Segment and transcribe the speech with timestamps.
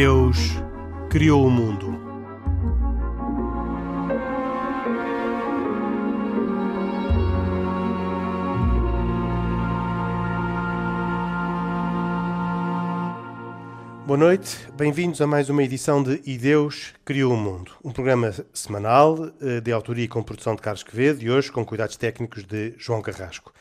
[0.00, 0.38] Deus
[1.10, 1.98] criou o mundo.
[14.06, 18.32] Boa noite, bem-vindos a mais uma edição de E Deus Criou o Mundo, um programa
[18.54, 22.44] semanal eh, de autoria e com produção de Carlos Quevedo e hoje com cuidados técnicos
[22.44, 23.52] de João Carrasco.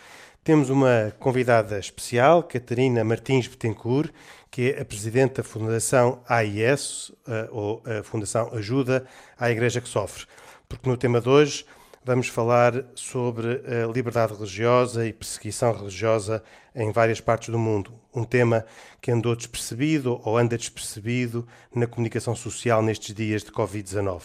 [0.48, 4.14] Temos uma convidada especial, Catarina Martins Betancourt,
[4.50, 9.06] que é a presidente da Fundação AIS, eh, ou a Fundação Ajuda
[9.38, 10.26] à Igreja que Sofre.
[10.70, 11.66] Porque no tema de hoje
[12.02, 16.42] vamos falar sobre a liberdade religiosa e perseguição religiosa
[16.74, 17.94] em várias partes do mundo.
[18.16, 18.66] Um tema
[19.02, 24.22] que andou despercebido ou anda despercebido na comunicação social nestes dias de Covid-19.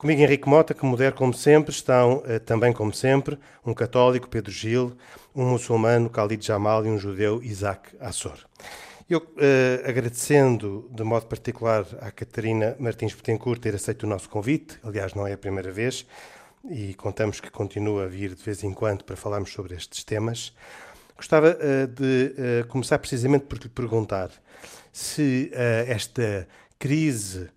[0.00, 4.50] Comigo Henrique Mota, que modera como sempre, estão eh, também como sempre um católico, Pedro
[4.50, 4.96] Gil,
[5.36, 8.38] um muçulmano, Khalid Jamal, e um judeu, Isaac Assor.
[9.10, 14.78] Eu, eh, agradecendo de modo particular à Catarina Martins Betancourt ter aceito o nosso convite,
[14.82, 16.06] aliás, não é a primeira vez,
[16.70, 20.54] e contamos que continua a vir de vez em quando para falarmos sobre estes temas,
[21.14, 24.30] gostava uh, de começar precisamente por lhe perguntar
[24.90, 25.50] se
[25.86, 27.50] esta crise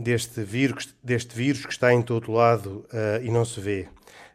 [0.00, 3.86] deste vírus, deste vírus que está em todo lado uh, e não se vê.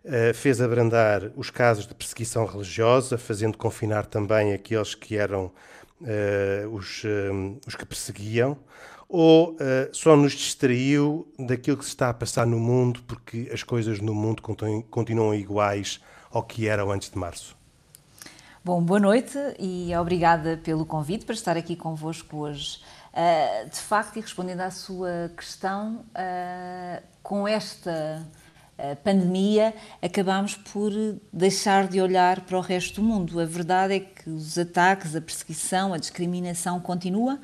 [0.03, 5.51] Uh, fez abrandar os casos de perseguição religiosa, fazendo confinar também aqueles que eram
[6.01, 7.03] uh, os,
[7.65, 8.57] os que perseguiam,
[9.07, 9.55] ou
[9.91, 14.15] só nos distraiu daquilo que se está a passar no mundo, porque as coisas no
[14.15, 14.41] mundo
[14.89, 17.55] continuam iguais ao que eram antes de março?
[18.65, 22.79] Bom, boa noite e obrigada pelo convite para estar aqui convosco hoje.
[23.15, 28.27] Uh, de facto, e respondendo à sua questão, uh, com esta
[28.77, 30.91] uh, pandemia acabamos por
[31.31, 33.39] deixar de olhar para o resto do mundo.
[33.39, 37.39] A verdade é que os ataques, a perseguição, a discriminação continua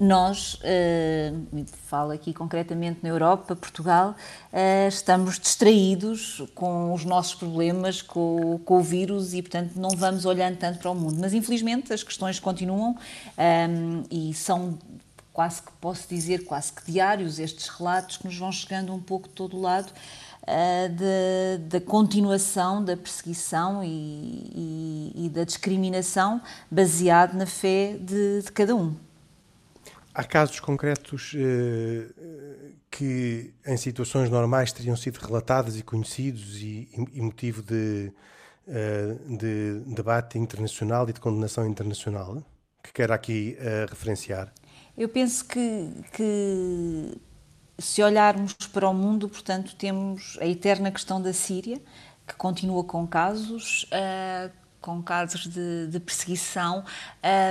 [0.00, 4.16] nós, uh, falo aqui concretamente na Europa, Portugal,
[4.52, 10.24] uh, estamos distraídos com os nossos problemas, com, com, o vírus e, portanto, não vamos
[10.24, 11.16] olhando tanto para o mundo.
[11.20, 12.94] Mas, infelizmente, as questões continuam um,
[13.38, 14.78] ehm, e são
[15.32, 19.28] quase que, posso dizer, quase que diários estes relatos que nos vão chegando um pouco
[19.28, 19.92] de todo lado.
[20.42, 26.38] Uh, da continuação da perseguição e, e, e, da discriminação
[26.70, 28.94] baseado na fé de, de cada um.
[30.14, 32.06] Há casos concretos eh,
[32.88, 38.12] que, em situações normais, teriam sido relatados e conhecidos e, e motivo de,
[38.68, 42.40] eh, de, debate internacional e de condenação internacional,
[42.80, 44.54] que quero aqui eh, referenciar?
[44.96, 47.20] Eu penso que, que,
[47.76, 51.82] se olharmos para o mundo, portanto, temos a eterna questão da Síria,
[52.24, 53.84] que continua com casos,
[54.84, 56.84] com casos de, de perseguição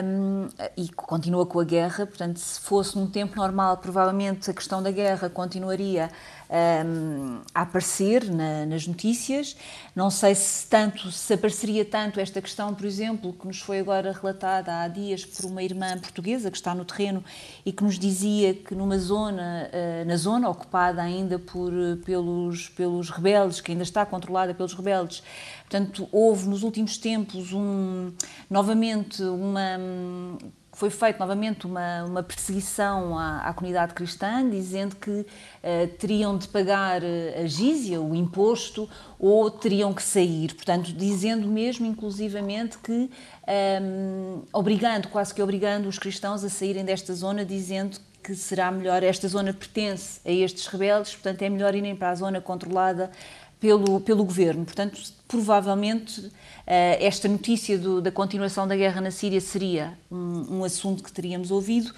[0.04, 2.06] um, e continua com a guerra.
[2.06, 6.12] Portanto, se fosse num tempo normal, provavelmente a questão da guerra continuaria
[6.50, 9.56] um, a aparecer na, nas notícias.
[9.96, 14.12] Não sei se tanto se apareceria tanto esta questão, por exemplo, que nos foi agora
[14.12, 17.24] relatada há dias por uma irmã portuguesa que está no terreno
[17.66, 21.72] e que nos dizia que numa zona, uh, na zona ocupada ainda por,
[22.06, 25.24] pelos, pelos rebeldes, que ainda está controlada pelos rebeldes,
[25.62, 28.12] portanto, houve nos últimos tempos um,
[28.50, 29.78] novamente uma
[30.74, 35.26] foi feita novamente uma, uma perseguição à, à, comunidade cristã, dizendo que uh,
[36.00, 38.90] teriam de pagar eh, a gízia, o imposto,
[39.20, 40.54] ou teriam que sair.
[40.54, 43.10] Portanto, dizendo mesmo, inclusivamente, que um,
[43.48, 49.04] ehm, obrigando, quase que obrigando os cristãos a saírem desta zona, dizendo que será melhor,
[49.04, 53.12] esta zona pertence a estes rebeldes, portanto é melhor irem para a zona controlada
[53.64, 54.66] pelo, pelo governo.
[54.66, 56.30] Portanto, provavelmente
[56.68, 61.10] eh, esta notícia do, da continuação da guerra na Síria seria um, um, assunto que
[61.10, 61.94] teríamos ouvido.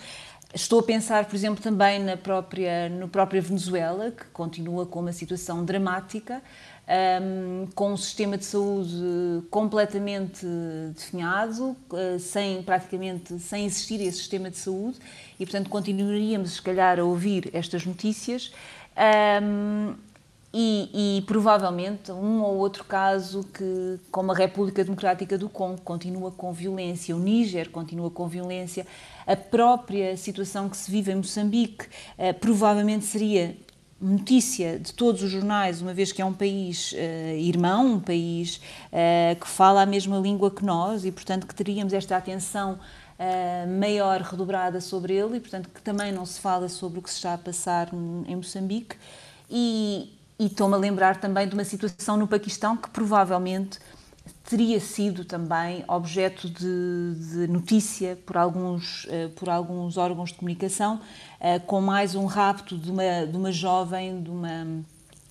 [0.53, 5.11] Estou a pensar, por exemplo, também na própria, no própria Venezuela, que continua com uma
[5.11, 10.45] situação dramática, um, ehm, com um sistema de saúde completamente
[10.95, 14.99] definhado, uh, sem praticamente sem existir esse sistema de saúde,
[15.39, 18.53] e portanto continuaríamos, se calhar, a ouvir estas notícias.
[18.95, 19.95] Um, ehm,
[20.57, 26.31] e, e, provavelmente um ou outro caso que, como a República Democrática do Congo, continua
[26.31, 28.87] com violência, o Níger continua com violência,
[29.27, 31.87] a própria situação que se vive em Moçambique
[32.17, 33.57] eh, provavelmente seria
[33.99, 38.61] notícia de todos os jornais, uma vez que é um país uh, irmão, um país
[38.93, 42.79] uh, que fala a mesma língua que nós e, portanto, que teríamos esta atenção
[43.19, 47.09] uh, maior redobrada sobre ele e, portanto, que também não se fala sobre o que
[47.09, 48.95] se está a passar em Moçambique.
[49.49, 53.79] E, e estou-me a lembrar também de uma situação no Paquistão que provavelmente
[54.43, 61.01] teria sido também objeto de, de notícia por alguns, uh, por alguns órgãos de comunicação,
[61.39, 64.83] uh, com mais um rapto de uma, de uma jovem, de uma,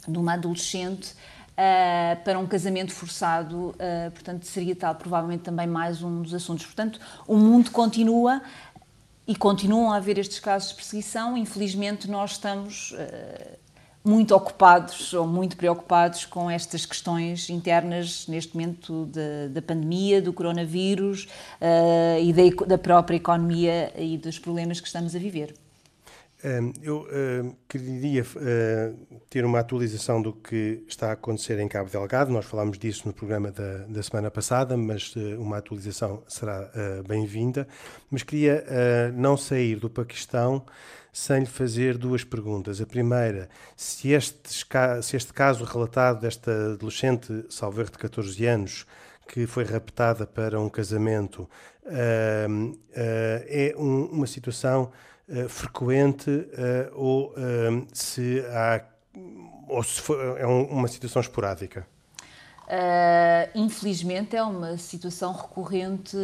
[0.06, 3.74] de uma adolescente, uh, para um casamento forçado.
[4.12, 6.66] portanto, seria tal provavelmente também mais um dos assuntos.
[6.66, 8.42] Portanto, o mundo continua
[9.26, 11.36] e continuam a haver estes casos de perseguição.
[11.36, 12.94] Infelizmente, nós estamos
[14.04, 20.30] muito ocupados ou muito preocupados com estas questões internas neste momento da, da pandemia, do
[20.30, 21.26] coronavírus
[21.58, 25.54] uh, e da, da, própria economia e dos problemas que estamos a viver.
[26.82, 32.30] Eu uh, queria uh, ter uma atualização do que está a acontecer em Cabo Delgado.
[32.30, 36.70] Nós falámos disso no programa da, da semana passada, mas uma atualização será
[37.08, 37.66] bem-vinda.
[38.10, 38.62] Mas queria
[39.16, 40.62] não sair do Paquistão
[41.14, 42.80] sem lhe fazer duas perguntas.
[42.80, 44.36] A primeira, se este,
[45.00, 48.84] se este caso relatado desta adolescente, salver de 14 anos,
[49.28, 51.48] que foi raptada para um casamento,
[51.84, 54.90] uh, é um, uma situação
[55.28, 56.30] uh, frequente
[56.92, 57.32] ou
[57.92, 58.84] se há
[59.68, 61.86] ou se for, é um, uma situação esporádica?
[62.64, 66.16] Uh, infelizmente é uma situação recorrente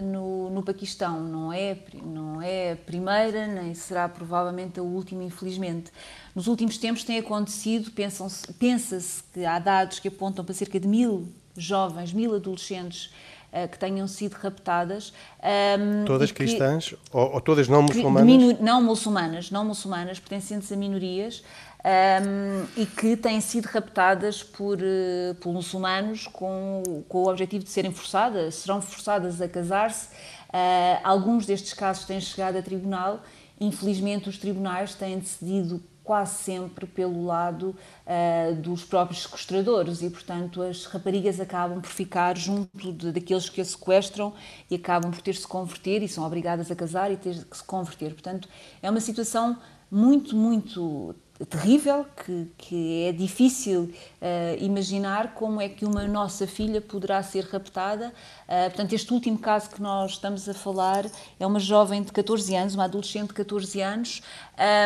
[0.00, 5.90] no, no Paquistão, não é, não é a primeira, nem será provavelmente a última, infelizmente.
[6.36, 11.28] Nos últimos tempos tem acontecido, pensa-se que há dados que apontam para cerca de mil
[11.56, 13.12] jovens, mil adolescentes
[13.52, 15.12] uh, que tenham sido raptadas.
[15.42, 18.60] Um, todas que, cristãs ou, ou, todas não muçulmanas?
[18.60, 21.42] não muçulmanas, não muçulmanas, pertencentes a minorias
[21.84, 27.70] um, e que têm sido raptadas por, uh, por muçulmanos com, com o objetivo de
[27.70, 30.08] serem forçadas, serão forçadas a casar-se.
[30.48, 33.22] Uh, alguns destes casos têm chegado a tribunal.
[33.60, 37.76] Infelizmente, os tribunais têm decidido quase sempre pelo lado
[38.06, 43.60] uh, dos próprios sequestradores e, portanto, as raparigas acabam por ficar junto de, daqueles que
[43.60, 44.32] a sequestram
[44.70, 47.64] e acabam por ter -se converter e são obrigadas a casar e ter que se
[47.64, 48.12] converter.
[48.12, 48.48] Portanto,
[48.82, 49.56] é uma situação
[49.90, 51.14] muito, muito
[51.46, 53.82] terrível, que, que é difícil
[54.20, 58.08] uh, imaginar como é que uma nossa filha poderá ser raptada.
[58.48, 61.06] Uh, portanto, este último caso que nós estamos a falar
[61.38, 64.22] é uma jovem de 14 anos, uma adolescente de 14 anos,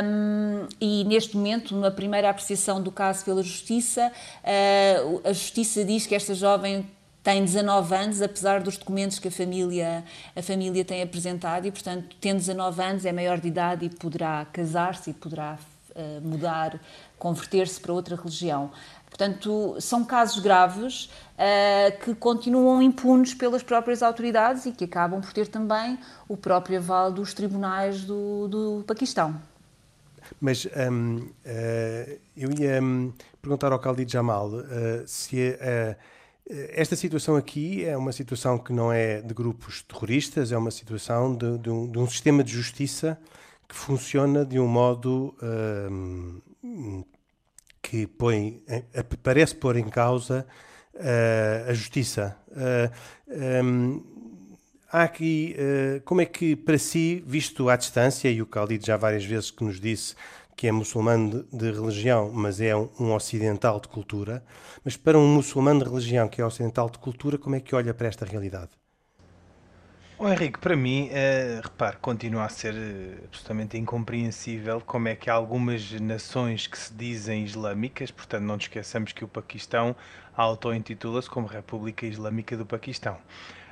[0.05, 4.11] um, e neste momento, na primeira apreciação do caso pela Justiça,
[4.43, 6.87] uh, a Justiça diz que esta jovem
[7.23, 10.05] tem 19 anos, apesar dos documentos que a família,
[10.37, 14.47] a família tem apresentado, e, portanto, tendo 19 anos, é maior de idade e poderá
[14.53, 15.59] casar-se e poderá
[16.23, 16.81] mudar,
[17.19, 18.71] converter-se para outra religião.
[19.17, 25.33] Portanto, são casos graves uh, que continuam impunes pelas próprias autoridades e que acabam por
[25.33, 25.99] ter também
[26.29, 29.41] o próprio aval dos tribunais do, do Paquistão.
[30.39, 33.11] Mas um, uh, eh, eu ia um,
[33.41, 34.63] perguntar ao Khalid Jamal uh,
[35.07, 35.57] se
[36.73, 41.35] esta situação aqui é uma situação que não é de grupos terroristas, é uma situação
[41.35, 43.19] de, de, um, de um sistema de justiça
[43.69, 47.07] que funciona de um modo uh,
[47.83, 48.63] que põe,
[49.23, 50.47] parece pôr em causa
[50.95, 52.37] uh, a justiça.
[52.51, 54.05] Uh, um,
[54.91, 55.57] há aqui,
[56.05, 59.65] como é que para si, visto à distância, e o Khalid já várias vezes que
[59.65, 60.15] nos disse
[60.57, 64.43] que é muçulmano de, religião, mas é um, ocidental de cultura,
[64.83, 67.93] mas para um muçulmano de religião que é ocidental de cultura, como é que olha
[67.93, 68.71] para esta realidade?
[70.19, 75.29] O Henrique, para mim, uh, repare, continua a ser uh, absolutamente incompreensível como é que
[75.29, 79.95] algumas nações que se dizem islâmicas, portanto, não nos esqueçamos que o Paquistão
[80.35, 83.19] auto-intitula-se como República Islâmica do Paquistão.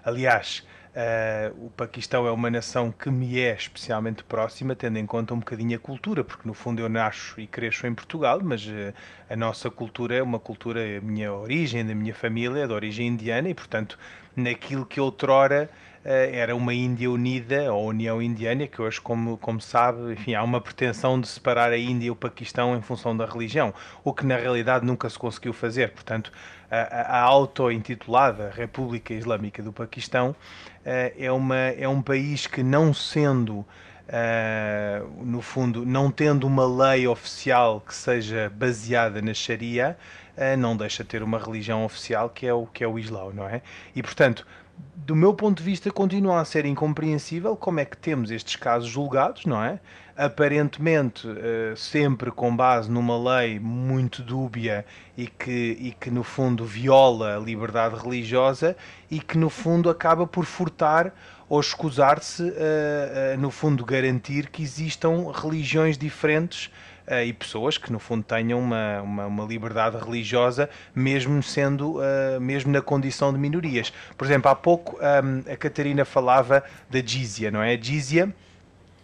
[0.04, 5.32] Aliás, uh, o Paquistão é uma nação que me é especialmente próxima, tendo em conta
[5.32, 8.92] um bocadinho a cultura, porque no fundo eu nasço e cresço em Portugal, mas uh,
[9.30, 13.06] a nossa cultura é uma cultura, a minha origem, da minha família, é de origem
[13.06, 13.98] indiana, e portanto,
[14.36, 19.61] naquilo que outrora eh, era uma Índia unida, ou União Indiana, que hoje, como, como
[19.61, 23.25] sabe, enfim, há uma pretensão de separar a Índia e o Paquistão em função da
[23.25, 23.73] religião,
[24.04, 25.92] o que na realidade nunca se conseguiu fazer.
[25.92, 26.30] Portanto,
[26.70, 30.37] a, a auto-intitulada República Islâmica do Paquistão
[30.84, 33.64] eh, é, uma, é um país que, não sendo
[34.06, 39.96] Uh, no fundo, não tendo uma lei oficial que seja baseada na Sharia,
[40.58, 43.49] não deixa de ter uma religião oficial que é o que é o Islão, não
[43.49, 43.62] é?
[43.96, 44.46] E portanto,
[45.04, 48.88] do meu ponto de vista, continua a ser incompreensível como é que temos estes casos
[48.88, 49.78] julgados, não é?
[50.16, 56.64] Aparentemente, uh, sempre com base numa lei muito dúbia e que, e que, no fundo,
[56.64, 58.76] viola a liberdade religiosa
[59.10, 61.12] e que, no fundo, acaba por furtar
[61.48, 66.70] ou escusar-se, uh, uh, no fundo, garantir que existam religiões diferentes
[67.08, 72.40] uh, e pessoas que no fundo tenham uma, uma, uma liberdade religiosa, mesmo sendo, uh,
[72.40, 73.92] mesmo na condição de minorias.
[74.16, 77.75] Por exemplo, há pouco um, a Catarina falava da jizya, não é?
[77.75, 78.32] A jizya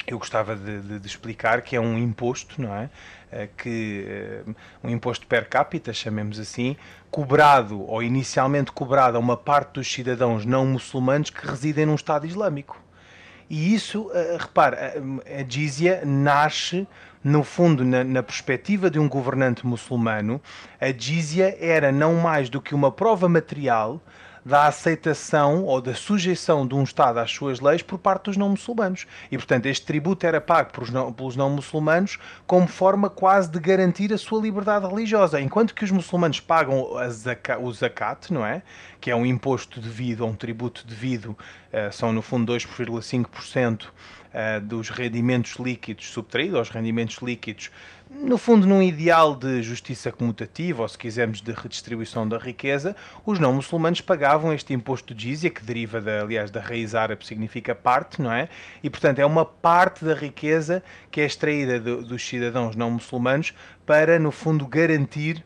[0.06, 2.90] eu gostava de, de, de, explicar que é um imposto, não é?
[3.30, 4.42] Eh, que
[4.82, 6.76] um imposto per capita, chamemos assim,
[7.10, 12.26] cobrado ou inicialmente cobrado a uma parte dos cidadãos não muçulmanos que residem num Estado
[12.26, 12.80] Islâmico.
[13.48, 16.88] E isso, repare, a jizya nasce
[17.22, 20.40] no fundo, na, na, perspectiva de um governante muçulmano,
[20.80, 24.00] a jizya era não mais do que uma prova material
[24.44, 29.06] da aceitação ou da sujeição de um Estado às suas leis por parte dos não-muçulmanos.
[29.30, 34.40] E, portanto, este tributo era pago pelos não-muçulmanos como forma quase de garantir a sua
[34.40, 35.40] liberdade religiosa.
[35.40, 36.86] Enquanto que os muçulmanos pagam
[37.60, 38.62] o zakat, não é?
[39.00, 44.88] Que é um imposto devido, um tributo devido, uh, são no fundo 2,5% uh, dos
[44.88, 47.70] rendimentos líquidos subtraídos aos rendimentos líquidos,
[48.10, 53.38] no fundo, num ideal de justiça comutativa, ou se quisermos, de redistribuição da riqueza, os
[53.38, 57.72] não muçulmanos pagavam este imposto de jizya, que deriva, da, aliás, da raiz árabe, significa
[57.72, 58.48] parte, não é?
[58.82, 63.54] E, portanto, é uma parte da riqueza que é extraída do, dos cidadãos não muçulmanos
[63.86, 65.44] para, no fundo, garantir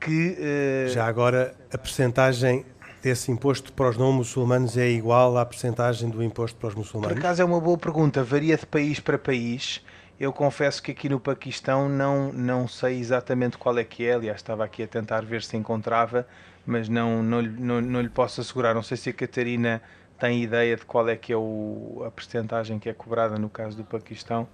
[0.00, 0.38] que.
[0.86, 0.88] Uh...
[0.90, 2.64] Já agora, a percentagem
[3.02, 7.14] desse imposto para os não muçulmanos é igual à percentagem do imposto para os muçulmanos?
[7.14, 9.82] Por acaso é uma boa pergunta, varia de país para país.
[10.18, 14.36] Eu confesso que aqui no Paquistão não, não sei exatamente qual é que é, aliás
[14.38, 16.26] estava aqui a tentar ver se encontrava,
[16.64, 18.74] mas não, não, não, não lhe posso assegurar.
[18.74, 19.82] Não sei se a Catarina
[20.18, 23.76] tem ideia de qual é que é o, a percentagem que é cobrada no caso
[23.76, 24.46] do Paquistão.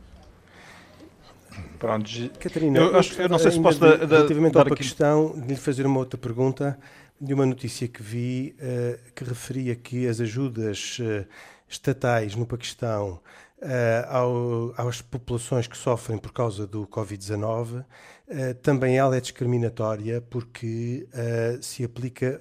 [1.78, 5.48] Pronto, Catarina, eu, eu, eu não sei se posso dar, relativamente dar ao Paquistão, de
[5.48, 6.78] lhe fazer uma outra pergunta
[7.20, 11.26] de uma notícia que vi uh, que referia que as ajudas uh,
[11.68, 13.20] estatais no Paquistão
[13.62, 17.84] uh, ao, às populações que sofrem por causa do Covid-19,
[18.62, 21.04] também ela é discriminatória porque
[21.60, 22.40] se aplica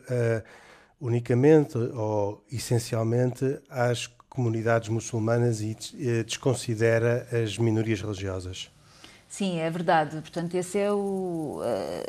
[1.02, 5.76] unicamente ou essencialmente às comunidades muçulmanas e
[6.24, 8.70] desconsidera as minorias religiosas.
[9.30, 10.20] Sim, é verdade.
[10.22, 11.62] Portanto, essa é o,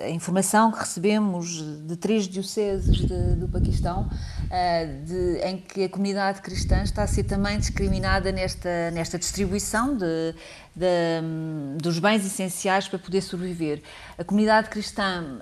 [0.02, 4.08] a informação que recebemos de três dioceses de, do Paquistão,
[5.04, 10.34] de, em que a comunidade cristã está a ser também discriminada nesta, nesta distribuição de,
[10.74, 13.82] de, dos bens essenciais para poder sobreviver.
[14.16, 15.40] A comunidade cristã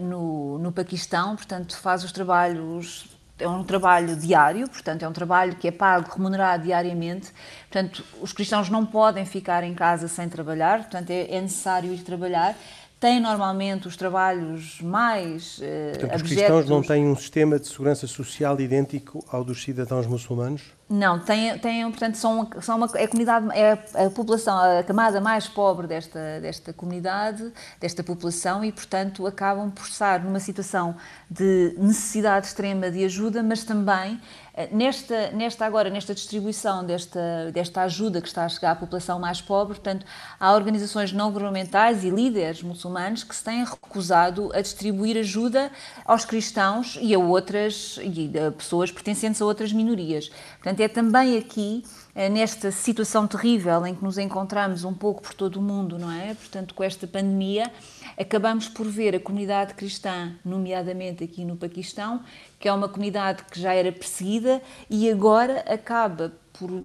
[0.00, 5.54] no, no Paquistão, portanto, faz os trabalhos é um trabalho diário, portanto, é um trabalho
[5.56, 7.32] que é pago, remunerado diariamente.
[7.70, 12.02] Portanto, os cristãos não podem ficar em casa sem trabalhar, portanto, é, é necessário ir
[12.02, 12.56] trabalhar.
[13.00, 18.06] Tem normalmente os trabalhos mais uh, portanto, Os cristãos não têm um sistema de segurança
[18.08, 20.77] social idêntico ao dos cidadãos muçulmanos?
[20.90, 23.72] Não, tem, tem, portanto, são, são uma, é a comunidade, é
[24.06, 29.84] a população, a camada mais pobre desta, desta comunidade, desta população, e, portanto, acabam por
[29.84, 30.96] estar numa situação
[31.30, 34.18] de necessidade extrema de ajuda, mas também
[34.58, 39.20] eh, nesta, nesta agora, nesta distribuição desta, desta ajuda que está a chegar à população
[39.20, 40.04] mais pobre, portanto,
[40.40, 45.70] há organizações não governamentais e líderes muçulmanos que se têm recusado a distribuir ajuda
[46.04, 50.28] aos cristãos e a outras, e a pessoas pertencentes a outras minorias.
[50.54, 55.22] Portanto, Portanto, é também aqui, eh, nesta situação terrível em que nos encontramos um pouco
[55.22, 56.34] por todo o mundo, não é?
[56.34, 57.68] Portanto, com esta pandemia,
[58.16, 62.22] acabamos por ver a comunidade cristã, nomeadamente aqui no Paquistão,
[62.60, 66.84] que é uma comunidade que já era perseguida e agora acaba por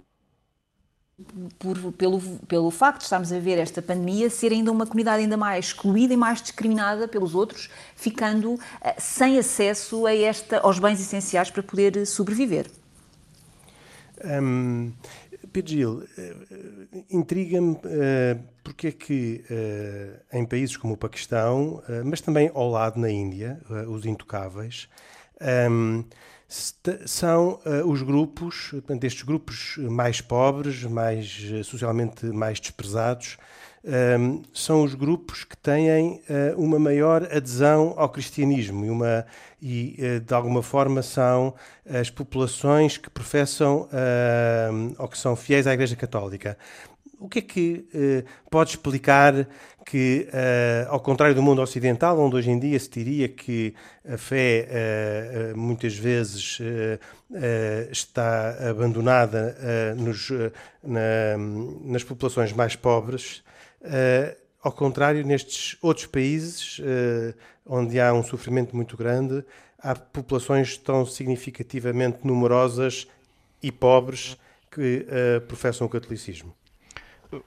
[1.60, 5.36] por, pelo, pelo facto de estarmos a ver esta pandemia ser ainda uma comunidade ainda
[5.36, 8.60] mais excluída e mais discriminada pelos outros, ficando uh,
[8.98, 12.68] sem acesso a esta, aos bens essenciais para poder sobreviver.
[14.22, 14.92] Um,
[15.52, 17.78] Pedro uh, intriga-me uh,
[18.62, 23.60] porque é que uh, em países como o Paquistão, mas também ao lado na Índia,
[23.88, 24.88] os intocáveis,
[25.68, 26.04] um,
[27.06, 33.36] são os grupos, portanto, estes grupos mais pobres, mais socialmente mais desprezados,
[33.84, 36.20] um, são os grupos que têm uh,
[36.56, 39.26] uma maior adesão ao cristianismo e, uma,
[39.60, 41.54] e uh, de alguma forma são
[41.86, 46.56] as populações que professam uh, ou que são fiéis à Igreja Católica.
[47.18, 47.86] O que é que
[48.50, 49.46] pode explicar
[49.86, 50.28] que,
[50.88, 53.72] ao contrário do mundo ocidental, onde hoje em dia se diria que
[54.06, 56.58] a fé muitas vezes
[57.90, 59.56] está abandonada
[59.96, 60.28] nos,
[60.82, 61.38] na,
[61.82, 63.42] nas populações mais pobres,
[63.84, 67.34] Uh, ao contrário, nestes outros países, uh,
[67.66, 69.44] onde há um sofrimento muito grande,
[69.78, 73.06] há populações tão significativamente numerosas
[73.62, 74.38] e pobres
[74.70, 76.54] que uh, professam o catolicismo.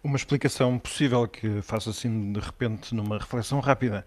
[0.04, 4.06] uma explicação possível que faça assim de repente numa reflexão rápida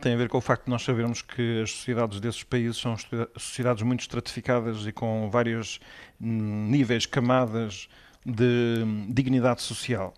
[0.00, 2.96] tem a ver com o facto de nós sabermos que as sociedades desses países são
[3.36, 5.80] sociedades muito estratificadas e com vários
[6.20, 7.88] hum, níveis, camadas
[8.24, 10.14] de dignidade social.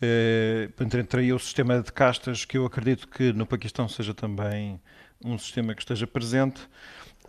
[0.00, 4.80] Eh, entre aí o sistema de castas, que eu acredito que no Paquistão seja também
[5.24, 6.60] um sistema que esteja presente,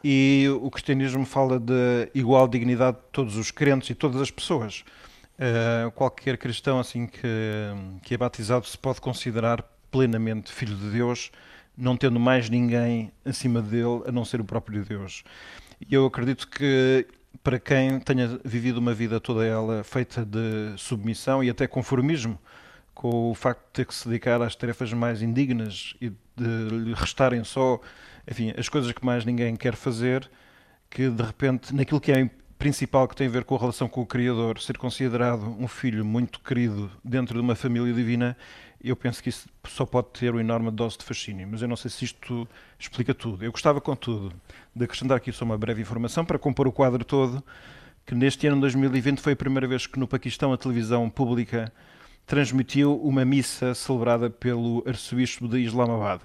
[0.03, 4.83] e o cristianismo fala de igual dignidade de todos os crentes e todas as pessoas.
[5.37, 7.21] Uh, qualquer cristão assim que,
[8.03, 11.31] que é batizado se pode considerar plenamente filho de Deus,
[11.77, 15.23] não tendo mais ninguém acima dele a não ser o próprio Deus.
[15.79, 17.05] E eu acredito que
[17.43, 22.37] para quem tenha vivido uma vida toda ela feita de submissão e até conformismo,
[22.93, 26.93] com o facto de ter que se dedicar às tarefas mais indignas e de lhe
[26.93, 27.79] restarem só,
[28.29, 30.29] enfim, as coisas que mais ninguém quer fazer,
[30.89, 34.01] que de repente, naquilo que é principal que tem a ver com a relação com
[34.01, 38.35] o Criador, ser considerado um filho muito querido dentro de uma família divina,
[38.83, 41.47] eu penso que isso só pode ter uma enorme dose de fascínio.
[41.49, 43.43] Mas eu não sei se isto explica tudo.
[43.43, 44.33] Eu gostava, contudo,
[44.75, 47.43] de acrescentar aqui só uma breve informação para compor o quadro todo,
[48.05, 51.71] que neste ano 2020 foi a primeira vez que no Paquistão a televisão pública
[52.25, 56.21] transmitiu uma missa celebrada pelo arcebispo de Islamabad.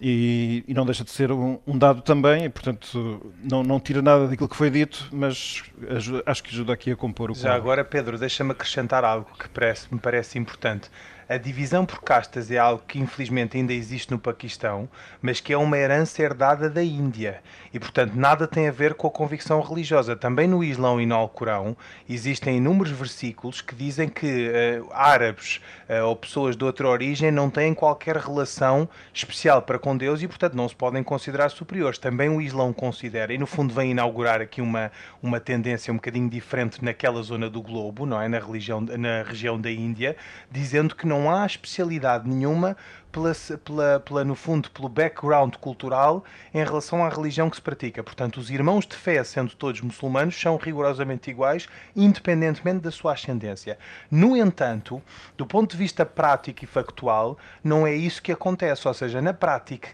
[0.00, 4.02] E, e, não deixa de ser um, um, dado também, e, portanto não, não tira
[4.02, 7.42] nada daquilo que foi dito, mas ajuda, acho que ajuda aqui a compor o Já
[7.42, 7.56] quadro.
[7.56, 10.90] agora, Pedro, deixa-me acrescentar algo que parece, me parece importante.
[11.26, 14.88] A divisão por castas é algo que infelizmente ainda existe no Paquistão,
[15.22, 19.06] mas que é uma herança herdada da Índia e, portanto, nada tem a ver com
[19.06, 20.14] a convicção religiosa.
[20.14, 21.76] Também no Islão e no Alcorão
[22.08, 27.48] existem inúmeros versículos que dizem que uh, árabes uh, ou pessoas de outra origem não
[27.48, 31.98] têm qualquer relação especial para com Deus e, portanto, não se podem considerar superiores.
[31.98, 36.28] Também o Islão considera, e no fundo vem inaugurar aqui uma, uma tendência um bocadinho
[36.28, 38.28] diferente naquela zona do globo, não é?
[38.28, 40.16] Na, religião, na região da Índia,
[40.50, 42.76] dizendo que não não há especialidade nenhuma
[43.12, 43.32] pela,
[43.64, 48.02] pela, pela, no fundo, pelo background cultural em relação à religião que se pratica.
[48.02, 53.78] Portanto, os irmãos de fé, sendo todos muçulmanos, são rigorosamente iguais, independentemente da sua ascendência.
[54.10, 55.00] No entanto,
[55.36, 58.88] do ponto de vista prático e factual, não é isso que acontece.
[58.88, 59.90] Ou seja, na prática,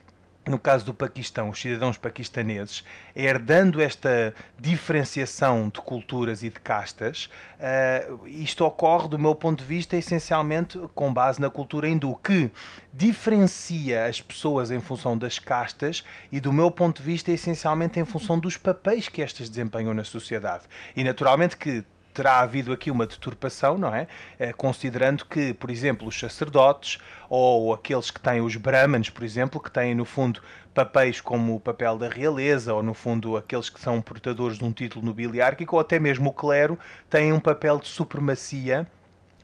[0.50, 2.84] no caso do Paquistão, os cidadãos paquistaneses,
[3.16, 9.64] herdando esta diferenciação de culturas e de castas, uh, isto ocorre, do meu ponto de
[9.64, 12.50] vista, essencialmente com base na cultura hindu, que
[12.92, 18.04] diferencia as pessoas em função das castas e, do meu ponto de vista, essencialmente em
[18.04, 20.64] função dos papéis que estas desempenham na sociedade.
[20.94, 21.84] E, naturalmente, que
[22.20, 24.06] terá havido aqui uma deturpação, não é?
[24.38, 26.98] Eh, considerando que, por exemplo, os sacerdotes
[27.30, 30.42] ou aqueles que têm os brahmanes, por exemplo, que têm no fundo
[30.74, 34.70] papéis como o papel da realeza ou no fundo aqueles que são portadores de um
[34.70, 36.78] título nobiliárquico ou até mesmo o clero
[37.08, 38.86] têm um papel de supremacia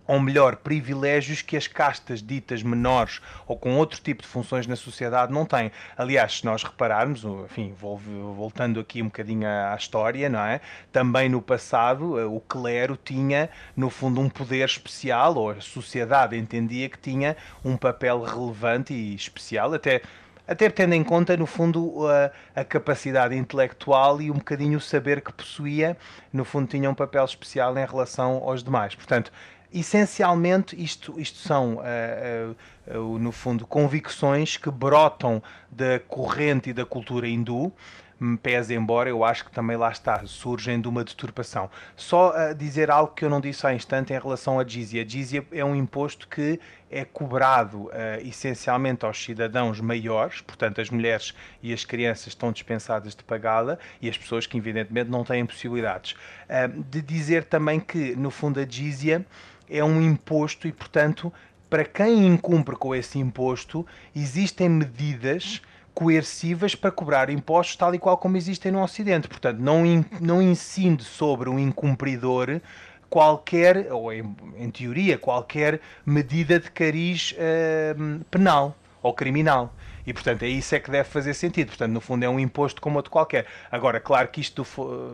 [0.07, 4.77] ou melhor, privilégios que as castas ditas menores ou com outro tipo de funções na
[4.77, 5.71] sociedade não têm.
[5.97, 10.61] Aliás, se nós repararmos, enfim, voltando aqui um bocadinho à história, não é?
[10.92, 16.37] Também no passado, eh, o clero tinha, no fundo, um poder especial, ou a sociedade
[16.37, 20.03] entendia que tinha um papel relevante e especial, até
[20.49, 25.21] até tendo em conta, no fundo, a, a, capacidade intelectual e um bocadinho o saber
[25.21, 25.97] que possuía,
[26.33, 28.95] no fundo, tinha um papel especial em relação aos demais.
[28.95, 29.33] Portanto,
[29.72, 32.57] essencialmente isto, isto são, uh,
[32.94, 37.72] uh, uh, no fundo, convicções que brotam da corrente e da cultura hindu,
[38.20, 41.70] hum, pese embora eu acho que também lá está, surgem de uma deturpação.
[41.96, 45.02] Só a dizer algo que eu não disse há instante em relação à jizya.
[45.02, 47.90] A jizya é um imposto que é cobrado uh,
[48.22, 54.09] essencialmente aos cidadãos maiores, portanto as mulheres e as crianças estão dispensadas de pagá-la e
[54.09, 56.12] as pessoas que evidentemente não têm possibilidades.
[56.12, 59.26] Uh, de dizer também que no fundo a jizya
[59.68, 61.33] é um imposto e, portanto,
[61.68, 65.61] para quem incumpre com esse imposto, existem medidas
[65.92, 69.29] coercivas para cobrar impostos tal e qual como existem no Ocidente.
[69.29, 72.61] Portanto, não, in, não incide sobre o incumpridor
[73.09, 79.72] qualquer, ou em, em teoria, qualquer medida de cariz uh, penal ou criminal.
[80.07, 81.69] E, portanto, é isso é que deve fazer sentido.
[81.69, 83.47] Portanto, no fundo, é um imposto como outro qualquer.
[83.71, 84.64] Agora, claro que isto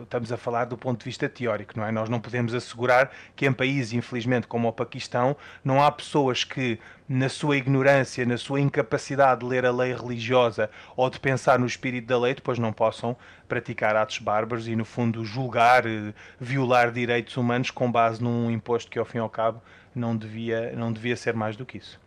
[0.03, 1.91] estamos a falar do ponto de vista teórico, não é?
[1.91, 6.79] Nós não podemos assegurar que em países, infelizmente, como o Paquistão, não há pessoas que,
[7.09, 11.65] na sua ignorância, na sua incapacidade de ler a lei religiosa ou de pensar no
[11.65, 16.91] espírito da lei, depois não possam praticar atos bárbaros e, no fundo, julgar, eh, violar
[16.91, 19.61] direitos humanos com base num imposto que, ao fim e ao cabo,
[19.95, 22.02] não devia, não devia ser mais do que isso.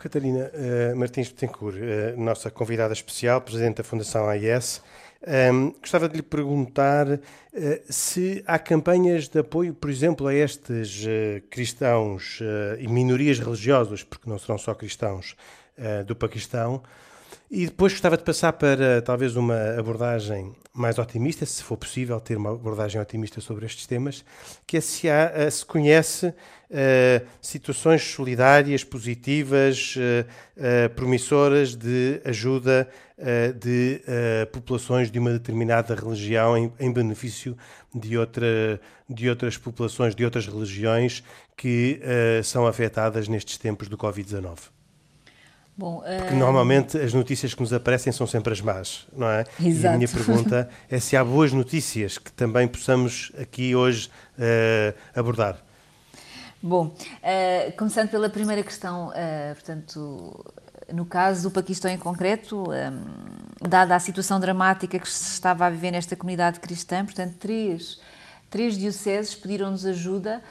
[0.00, 4.82] Catarina uh, Martins Betancourt, uh, nossa convidada especial, presidente da Fundação AIS.
[5.52, 7.20] Um, gostava de lhe perguntar uh,
[7.88, 11.06] se há campanhas de apoio, por exemplo, a estes
[11.50, 12.40] cristãos
[12.78, 15.36] e minorias religiosas, porque não serão só cristãos
[16.06, 16.82] do Paquistão.
[17.56, 22.36] E depois gostava de passar para talvez uma abordagem mais otimista, se for possível ter
[22.36, 24.24] uma abordagem otimista sobre estes temas,
[24.66, 32.88] que é se, há, se conhece uh, situações solidárias, positivas, uh, uh, promissoras de ajuda
[33.60, 34.02] de
[34.50, 37.56] populações de uma determinada religião em, em, benefício
[37.94, 41.22] de, outra, de outras populações, de outras religiões
[41.56, 42.00] que
[42.42, 44.73] são afetadas nestes tempos do Covid-19.
[45.76, 49.44] Bom, Porque normalmente as notícias que nos aparecem são sempre as más, não é?
[49.60, 49.84] Exato.
[49.84, 54.08] E a minha pergunta é se há boas notícias que também possamos aqui hoje
[54.38, 55.58] uh, abordar.
[56.62, 60.44] Bom, uh, começando pela primeira questão, uh, portanto,
[60.92, 65.70] no caso do Paquistão em concreto, um, dada a situação dramática que se estava a
[65.70, 68.00] viver nesta comunidade cristã, portanto, três,
[68.48, 70.42] três dioceses pediram-nos ajuda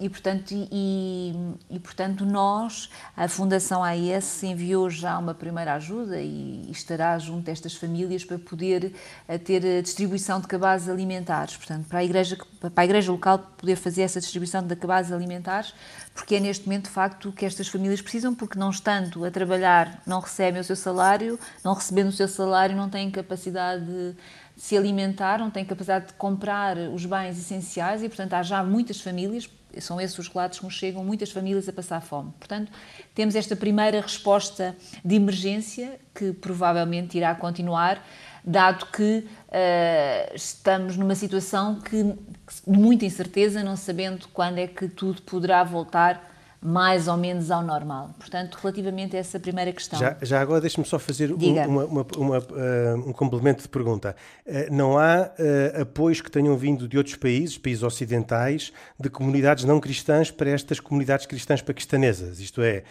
[0.00, 1.32] e, portanto, e,
[1.70, 7.74] e, portanto, nós, a Fundação AES, enviou já uma primeira ajuda e estará junto destas
[7.74, 8.92] famílias para poder
[9.28, 11.56] a ter a distribuição de cabazes alimentares.
[11.56, 15.72] Portanto, para a, igreja, para a igreja local poder fazer essa distribuição de cabazes alimentares,
[16.12, 20.02] porque é neste momento, de facto, que estas famílias precisam, porque não estando a trabalhar,
[20.04, 24.16] não recebem o seu salário, não recebendo o seu salário, não têm capacidade de
[24.56, 29.00] se alimentar, não têm capacidade de comprar os bens essenciais e, portanto, há já muitas
[29.00, 32.32] famílias, são esses os relatos que nos chegam, muitas famílias a passar fome.
[32.38, 32.70] Portanto,
[33.14, 38.04] temos esta primeira resposta de emergência que provavelmente irá continuar,
[38.44, 44.88] dado que uh, estamos numa situação que, de muita incerteza, não sabendo quando é que
[44.88, 46.31] tudo poderá voltar
[46.62, 48.14] mais ou menos ao normal.
[48.16, 49.98] Portanto, relativamente a essa primeira questão.
[49.98, 54.14] Já, já agora deixe-me só fazer um, uma, uma, uma, uh, um complemento de pergunta.
[54.46, 59.64] Uh, não há uh, apoios que tenham vindo de outros países, países ocidentais, de comunidades
[59.64, 62.38] não cristãs para estas comunidades cristãs paquistanesas?
[62.38, 62.84] Isto é,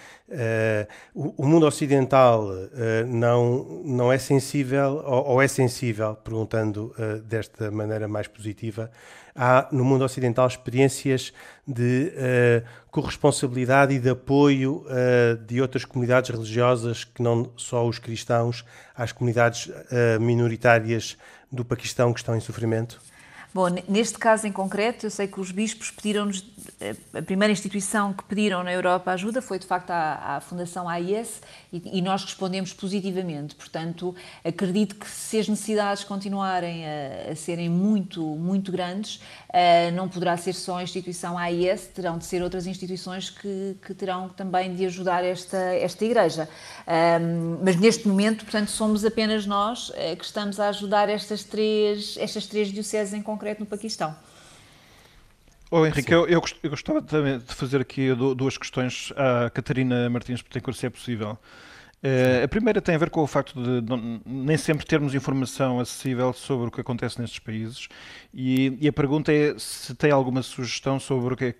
[1.15, 2.49] o, o, mundo ocidental
[3.07, 6.93] não, não é sensível, ou, ou é sensível, perguntando
[7.25, 8.91] desta maneira mais positiva,
[9.35, 11.33] há no mundo ocidental experiências
[11.67, 17.99] de uh, corresponsabilidade e de apoio uh, de outras comunidades religiosas que não só os
[17.99, 18.65] cristãos,
[18.95, 21.17] às comunidades uh, minoritárias
[21.51, 23.01] do Paquistão que estão em sofrimento?
[23.53, 26.41] Bom, neste caso em concreto, eu sei que os bispos pediram-nos,
[27.13, 31.99] a primeira instituição que pediram na Europa ajuda foi de facto a, Fundação AIS e,
[31.99, 33.55] e, nós respondemos positivamente.
[33.55, 40.07] Portanto, acredito que se as necessidades continuarem a, a serem muito, muito grandes, uh, não
[40.07, 44.73] poderá ser só a instituição AIS, terão de ser outras instituições que, que terão também
[44.73, 46.49] de ajudar esta, esta igreja.
[46.87, 52.17] Um, mas neste momento, portanto, somos apenas nós uh, que estamos a ajudar estas três,
[52.17, 54.15] estas três dioceses em concreto no Paquistão.
[55.73, 60.75] Oh, Henrique, eu, eu, gostava também de fazer aqui duas questões à Catarina Martins Petencourt,
[60.75, 61.39] se é possível.
[62.03, 65.79] Uh, a primeira tem a ver com o facto de não, nem sempre termos informação
[65.79, 67.87] acessível sobre o que acontece nestes países
[68.33, 71.55] e, e a pergunta é se tem alguma sugestão sobre o que é,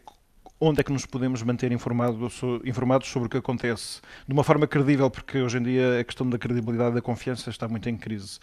[0.59, 2.27] onde é que nos podemos manter informado,
[2.65, 6.27] informados sobre o que acontece de uma forma credível, porque hoje em dia a questão
[6.27, 8.39] da credibilidade da confiança está muito em crise.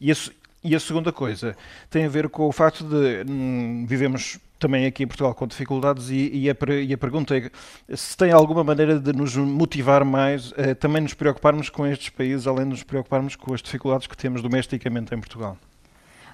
[0.00, 0.30] E, isso,
[0.62, 1.56] e a segunda coisa
[1.90, 6.10] tem a ver com o facto de hum, vivemos também aqui em Portugal com dificuldades
[6.10, 7.50] e, e, a, e, a, pergunta é
[7.96, 12.46] se tem alguma maneira de nos motivar mais a também nos preocuparmos com estes países,
[12.46, 15.56] além de nos preocuparmos com as dificuldades que temos domesticamente em Portugal.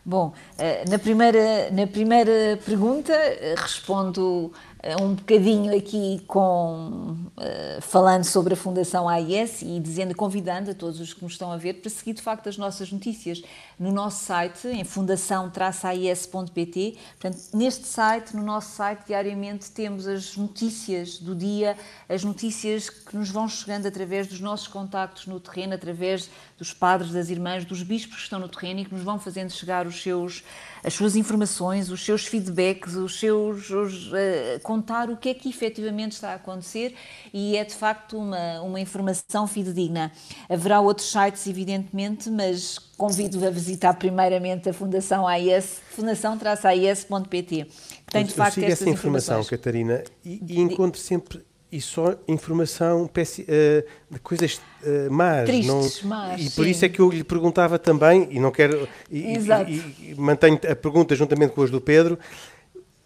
[0.06, 7.80] Bom, eh, na primeira, na primeira pergunta eh, respondo eh, um bocadinho aqui com uh,
[7.80, 11.56] falando sobre a Fundação AIS e dizendo, convidando a todos os que nos estão a
[11.56, 13.42] ver para seguir de facto as nossas notícias
[13.78, 16.98] no nosso site, em fundação-ais.pt.
[17.18, 23.16] Portanto, neste site, no nosso site, diariamente temos as notícias do dia, as notícias que
[23.16, 27.82] nos vão chegando através dos nossos contactos no terreno, através dos padres, das irmãs, dos
[27.82, 30.44] bispos que estão no terreno e que nos vão fazendo chegar os seus
[30.84, 35.48] as suas informações, os seus feedbacks, os seus os, uh, contar o que é que
[35.48, 36.94] efetivamente está a acontecer
[37.32, 40.10] e é de facto uma, uma informação fidedigna.
[40.48, 47.66] Haverá outros sites, evidentemente, mas convido a visitar primeiramente a Fundação AIS, fundação-ais.pt.
[48.10, 53.04] Tem de facto eu sigo essa informação, Catarina, e, e encontro sempre e só informação
[53.04, 55.44] uh, de coisas uh, más.
[55.44, 56.40] Tristes, não, más.
[56.40, 56.70] E por sim.
[56.70, 58.88] isso é que eu lhe perguntava também, e não quero.
[59.10, 59.68] E, Exato.
[59.68, 62.16] E, e, mantenho a pergunta juntamente com as do Pedro.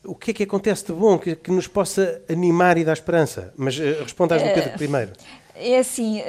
[0.08, 3.52] O que é que acontece de bom que, que nos possa animar e dar esperança?
[3.56, 5.12] Mas uh, responda às do Pedro primeiro.
[5.54, 6.22] É assim,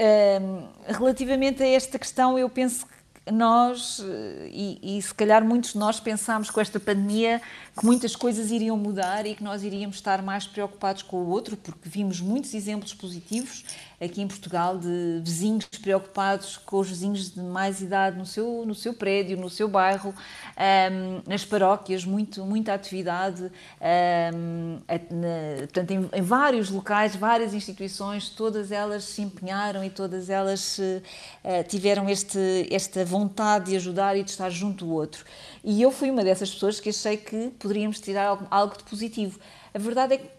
[0.87, 2.99] relativamente a esta questão, eu penso que
[3.31, 7.41] nós, eh, e, e, se calhar muitos de nós pensámos com esta pandemia
[7.79, 11.55] que muitas coisas iriam mudar e que nós iríamos estar mais preocupados com o outro,
[11.55, 13.63] porque vimos muitos exemplos positivos
[14.01, 18.73] aqui em Portugal de vizinhos preocupados com os vizinhos de mais idade no seu, no
[18.73, 26.09] seu prédio, no seu bairro, um, nas paróquias, muito, muita atividade, um, na, portanto, em,
[26.13, 32.67] em, vários locais, várias instituições, todas elas se empenharam e todas elas uh, tiveram este,
[32.71, 35.25] esta vontade de ajudar e de estar junto do outro.
[35.63, 39.39] E eu fui uma dessas pessoas que achei que poderíamos tirar algo, de positivo.
[39.71, 40.29] A verdade é que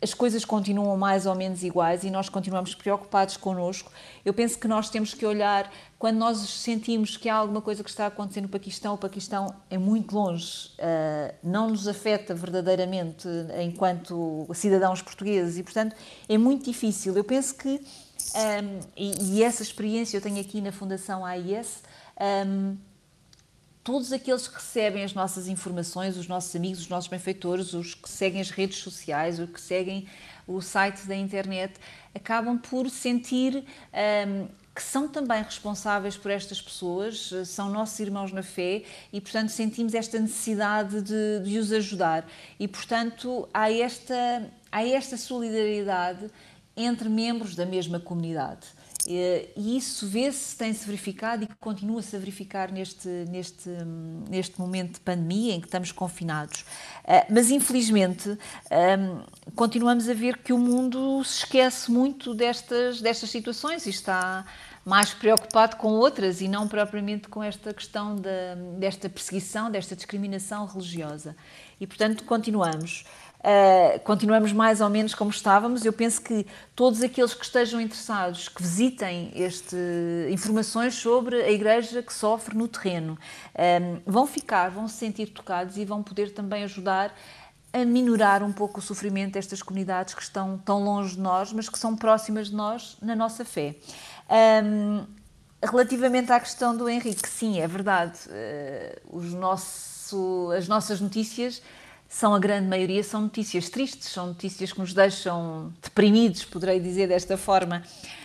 [0.00, 3.90] as coisas continuam mais ou menos iguais e nós continuamos preocupados connosco.
[4.24, 7.90] Eu penso que nós temos que olhar, quando nós sentimos que há alguma coisa que
[7.90, 13.26] está acontecendo no Paquistão, o Paquistão é muito longe, uh, não nos afeta verdadeiramente
[13.60, 15.96] enquanto cidadãos portugueses e, portanto,
[16.28, 17.16] é muito difícil.
[17.16, 17.84] Eu penso que,
[18.36, 21.82] ehm, e, essa experiência eu tenho aqui na Fundação AIS,
[22.20, 22.76] ehm,
[23.88, 28.06] todos aqueles que recebem as nossas informações, os nossos amigos, os nossos benfeitores, os que
[28.06, 30.06] seguem as redes sociais, os que seguem
[30.46, 31.72] o site da internet,
[32.14, 33.64] acabam por sentir
[34.26, 39.48] um, que são também responsáveis por estas pessoas, são nossos irmãos na fé e, portanto,
[39.48, 42.28] sentimos esta necessidade de, de os ajudar.
[42.60, 46.30] E, portanto, há esta, há esta solidariedade
[46.76, 48.66] entre membros da mesma comunidade.
[49.10, 53.70] E isso vê-se, tem-se verificado e continua-se a verificar neste, neste,
[54.28, 56.62] neste momento de pandemia em que estamos confinados.
[57.06, 58.38] Ah, mas, infelizmente,
[59.54, 64.44] continuamos a ver que o mundo se esquece muito destas, destas situações e está
[64.84, 70.66] mais preocupado com outras e não propriamente com esta questão da, desta perseguição, desta discriminação
[70.66, 71.34] religiosa.
[71.80, 73.04] E, portanto, continuamos.
[73.38, 75.84] Uh, continuamos mais ou menos como estávamos.
[75.84, 79.76] Eu penso que todos aqueles que estejam interessados, que visitem este,
[80.30, 83.12] informações sobre a Igreja que sofre no terreno,
[83.54, 87.14] uh, vão ficar, vão se sentir tocados e vão poder também ajudar
[87.72, 91.68] a minorar um pouco o sofrimento destas comunidades que estão tão longe de nós, mas
[91.68, 93.76] que são próximas de nós na nossa fé.
[94.64, 95.06] Um,
[95.62, 98.18] relativamente à questão do Henrique, sim, é verdade.
[98.26, 101.62] Uh, os nosso, as nossas notícias
[102.08, 107.06] são a grande maioria, são notícias tristes, são notícias que nos deixam deprimidos, poderei dizer
[107.06, 107.82] desta forma,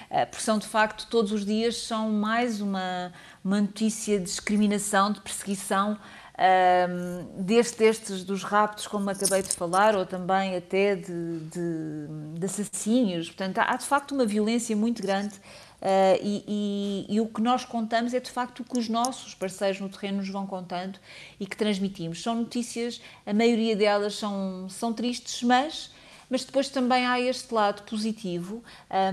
[0.09, 3.11] eh, porque são de facto todos os dias são mais uma,
[3.43, 5.97] uma notícia de discriminação, de perseguição, um,
[6.37, 12.45] ehm, desde estes dos raptos, como acabei de falar, ou também até de, de, de
[12.45, 13.27] assassínios.
[13.27, 15.35] Portanto, há de facto uma violência muito grande
[15.83, 16.43] Uh, e,
[17.09, 19.89] e, e, o que nós contamos é de facto o que os nossos parceiros no
[19.89, 20.97] terreno nos vão contando
[21.37, 22.23] e que transmitimos.
[22.23, 25.91] São notícias, a maioria delas são, são tristes, mas,
[26.29, 28.63] mas depois também há este lado positivo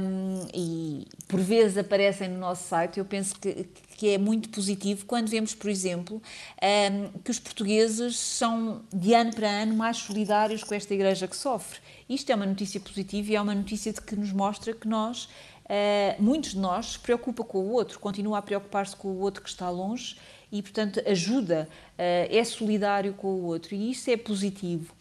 [0.01, 2.99] um, e por vezes aparecem no nosso site.
[2.99, 6.23] Eu penso que, que é muito positivo quando vemos, por exemplo,
[6.63, 11.37] um, que os portugueses são de ano para ano mais solidários com esta igreja que
[11.37, 11.81] sofre.
[12.09, 15.29] Isto é uma notícia positiva e é uma notícia de que nos mostra que nós
[15.71, 19.43] uh, muitos de nós se preocupa com o outro, continua a preocupar-se com o outro
[19.43, 20.17] que está longe
[20.51, 24.93] e, portanto, ajuda, uh, é solidário com o outro e isso é positivo.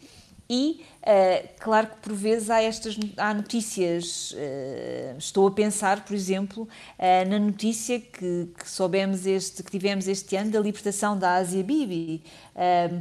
[0.52, 6.12] E, uh, claro que por vezes há estas há notícias, uh, estou a pensar, por
[6.12, 11.36] exemplo, uh, na notícia que, que, soubemos este, que tivemos este ano da libertação da
[11.36, 12.24] Asia Bibi,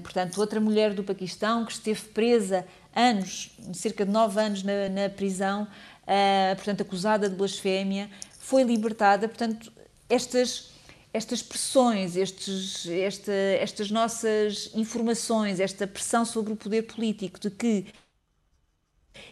[0.03, 5.09] portanto, outra mulher do Paquistão que esteve presa anos, cerca de nove anos na, na
[5.09, 5.67] prisão,
[6.09, 9.27] uh, portanto, acusada de blasfémia, foi libertada.
[9.27, 9.71] Portanto,
[10.09, 10.71] estas,
[11.13, 17.85] estas pressões, estes, esta, estas nossas informações, esta pressão sobre o poder político de que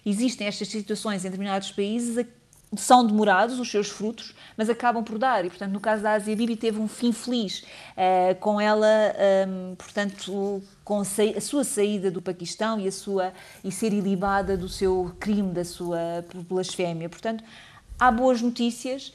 [0.06, 2.26] existem estas situações em determinados países
[2.76, 5.46] são demorados os seus frutos, mas acabam por dar.
[5.46, 8.88] E, portanto, no caso da Ásia Bibi teve um fim feliz uh, com ela,
[9.48, 13.32] um, portanto, com a sua saída do Paquistão e a sua
[13.64, 17.08] e ser ilibada do seu crime, da sua blasfémia.
[17.08, 17.44] Portanto,
[17.98, 19.14] há boas notícias,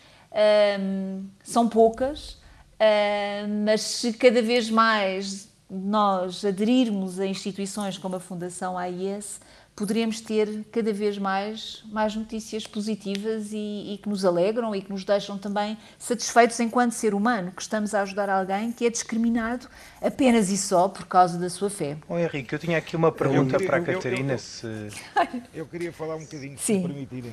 [0.81, 2.39] um, são poucas,
[2.81, 9.41] um, mas se cada vez mais nós aderirmos a instituições como a Fundação AIS,
[9.75, 14.91] poderemos ter cada vez mais, mais notícias positivas e, e, que nos alegram e que
[14.91, 19.67] nos deixam também satisfeitos enquanto ser humano, que estamos a ajudar alguém que é discriminado
[20.01, 21.97] apenas e só por causa da sua fé.
[22.07, 24.33] Bom, Henrique, eu tinha aqui uma pergunta queria, para a Catarina.
[24.33, 24.67] Eu, eu, se...
[25.55, 27.33] eu, queria falar um bocadinho, se me permitirem.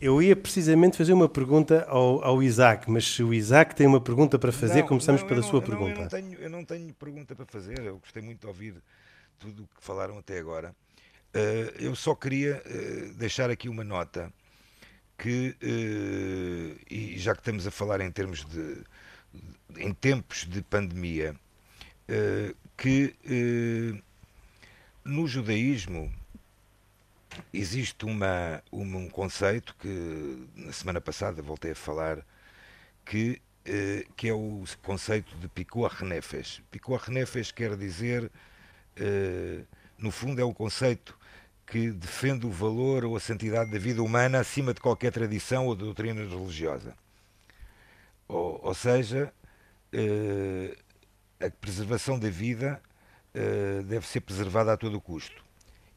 [0.00, 4.00] Eu, ia precisamente fazer uma pergunta ao, ao, Isaac, mas se o Isaac tem uma
[4.00, 5.92] pergunta para fazer, não, começamos não, pela não, sua pergunta.
[5.92, 8.74] eu, não tenho, eu não tenho pergunta para fazer, eu gostei muito de ouvir
[9.38, 10.74] tudo o que falaram até agora.
[11.34, 14.32] Uh, eu só queria uh, deixar aqui uma nota
[15.18, 18.84] que, uh, e já que estamos a falar em termos de,
[19.76, 21.34] em tempos de pandemia,
[22.76, 23.14] que
[25.04, 26.12] no judaísmo
[27.52, 32.24] existe uma, um conceito que na semana passada voltei a falar,
[33.04, 36.62] que, eh, que é o conceito de Pikuach Nefesh.
[36.70, 38.30] Pikuach Nefesh quer dizer,
[38.96, 39.62] eh,
[39.98, 41.18] no fundo, é um conceito
[41.74, 45.74] que defende o valor ou a santidade da vida humana acima de qualquer tradição ou
[45.74, 46.94] doutrina religiosa.
[48.28, 49.34] Ou, ou seja,
[49.92, 50.76] eh,
[51.40, 52.80] a preservação da vida
[53.34, 55.44] eh, deve ser preservada a todo custo.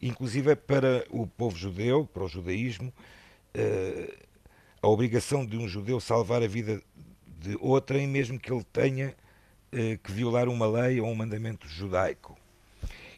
[0.02, 2.92] Inclusive para o povo judeu, para o judaísmo,
[3.54, 4.18] eh,
[4.82, 6.82] a obrigação de um judeu salvar a vida
[7.40, 9.16] de outrem, mesmo que ele tenha
[10.02, 12.36] que violar uma lei ou um mandamento judaico.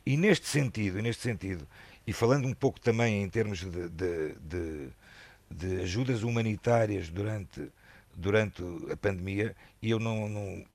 [0.05, 1.65] E neste sentido, neste sentido,
[2.09, 4.89] e falando um pouco também em termos de, de, de,
[5.51, 7.71] de ajudas humanitárias durante
[8.15, 10.65] durante a pandemia e eu não, não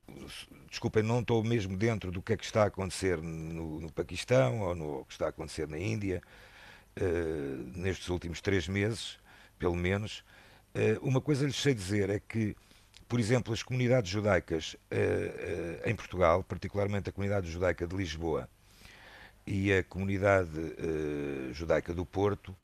[0.69, 4.61] desculpem, não estou mesmo dentro do que é que está a acontecer no, no Paquistão
[4.61, 6.21] ou no que está a acontecer na Índia
[6.97, 9.19] uh, nestes últimos três meses,
[9.59, 10.23] pelo menos.
[10.73, 12.55] Uh, uma coisa lhes sei dizer é que,
[13.09, 18.49] por exemplo, as comunidades judaicas uh, em Portugal, particularmente a comunidade judaica de Lisboa
[19.45, 20.49] e a comunidade
[21.53, 22.55] judaica do Porto,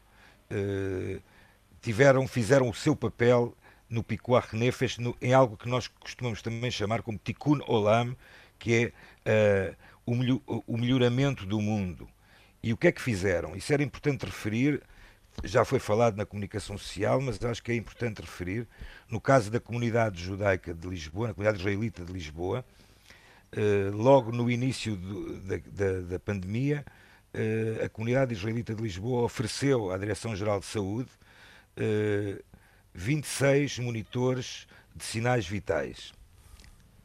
[1.81, 3.55] tiveram, fizeram o seu papel
[3.91, 8.15] no Picuar Nefesh, em algo que nós costumamos também chamar como Tikkun Olam,
[8.57, 8.93] que
[9.25, 9.75] é uh,
[10.65, 12.07] o, melhoramento do mundo.
[12.63, 13.55] E o que é que fizeram?
[13.55, 14.81] Isso era importante referir,
[15.43, 18.65] já foi falado na comunicação social, mas acho que é importante referir,
[19.09, 22.80] no caso da comunidade judaica de Lisboa, na comunidade israelita de Lisboa, uh,
[23.93, 26.85] logo no início do, da, da, da, pandemia,
[27.33, 31.09] uh, a comunidade israelita de Lisboa ofereceu à Direção-Geral de Saúde
[32.93, 36.11] 26 monitores de sinais vitais.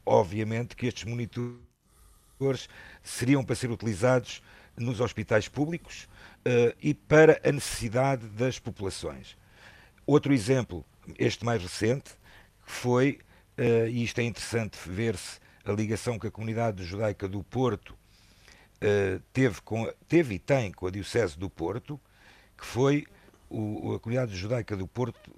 [0.05, 2.67] Obviamente que estes monitores
[3.01, 4.41] seriam para ser utilizados
[4.75, 6.07] nos hospitais públicos
[6.81, 9.37] e para a necessidade das populações.
[10.05, 10.85] Outro exemplo,
[11.17, 12.11] este mais recente,
[12.61, 13.19] foi,
[13.89, 19.61] e isto é interessante ver-se, a ligação que a comunidade judaica do Porto uh, teve,
[19.61, 21.99] com, teve e tem com a Diocese do Porto,
[22.57, 23.05] que foi
[23.49, 25.31] o, a comunidade judaica do Porto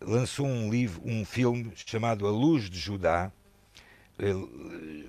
[0.00, 3.30] lançou um livro, um filme chamado A Luz de Judá,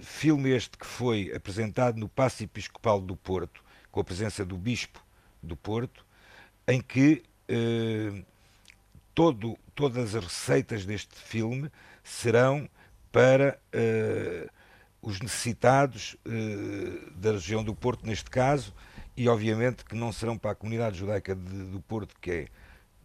[0.01, 5.03] filme este que foi apresentado no Paço Episcopal do Porto, com a presença do Bispo
[5.43, 6.05] do Porto,
[6.67, 8.23] em que eh,
[9.13, 11.69] todo, todas as receitas deste filme
[12.03, 12.69] serão
[13.12, 14.47] para eh,
[15.01, 18.73] os necessitados eh, da região do Porto, neste caso,
[19.17, 22.47] e obviamente que não serão para a comunidade judaica de, do Porto, que é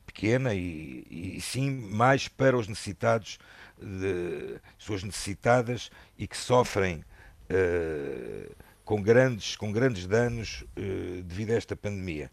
[0.04, 3.38] pequena e, e sim mais para os necessitados,
[3.80, 7.04] de, pessoas necessitadas e que sofrem
[7.50, 8.54] uh,
[8.84, 12.30] com, grandes, com grandes danos uh, devido a esta pandemia.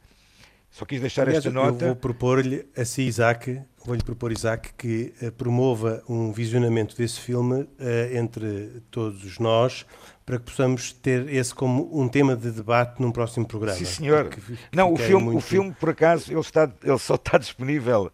[0.73, 1.85] Só quis deixar Aliás, esta nota.
[1.85, 7.19] Eu vou propor-lhe a si, Isaac, vou-lhe propor, Isaac, que uh, promova um visionamento desse
[7.19, 7.67] filme
[8.11, 9.85] entre todos nós,
[10.25, 13.77] para que possamos ter esse como um tema de debate num próximo programa.
[13.77, 14.29] Sim, senhor.
[14.29, 15.37] Que, que não, o filme, muito...
[15.37, 18.11] o filme, por acaso, ele, está, ele só está disponível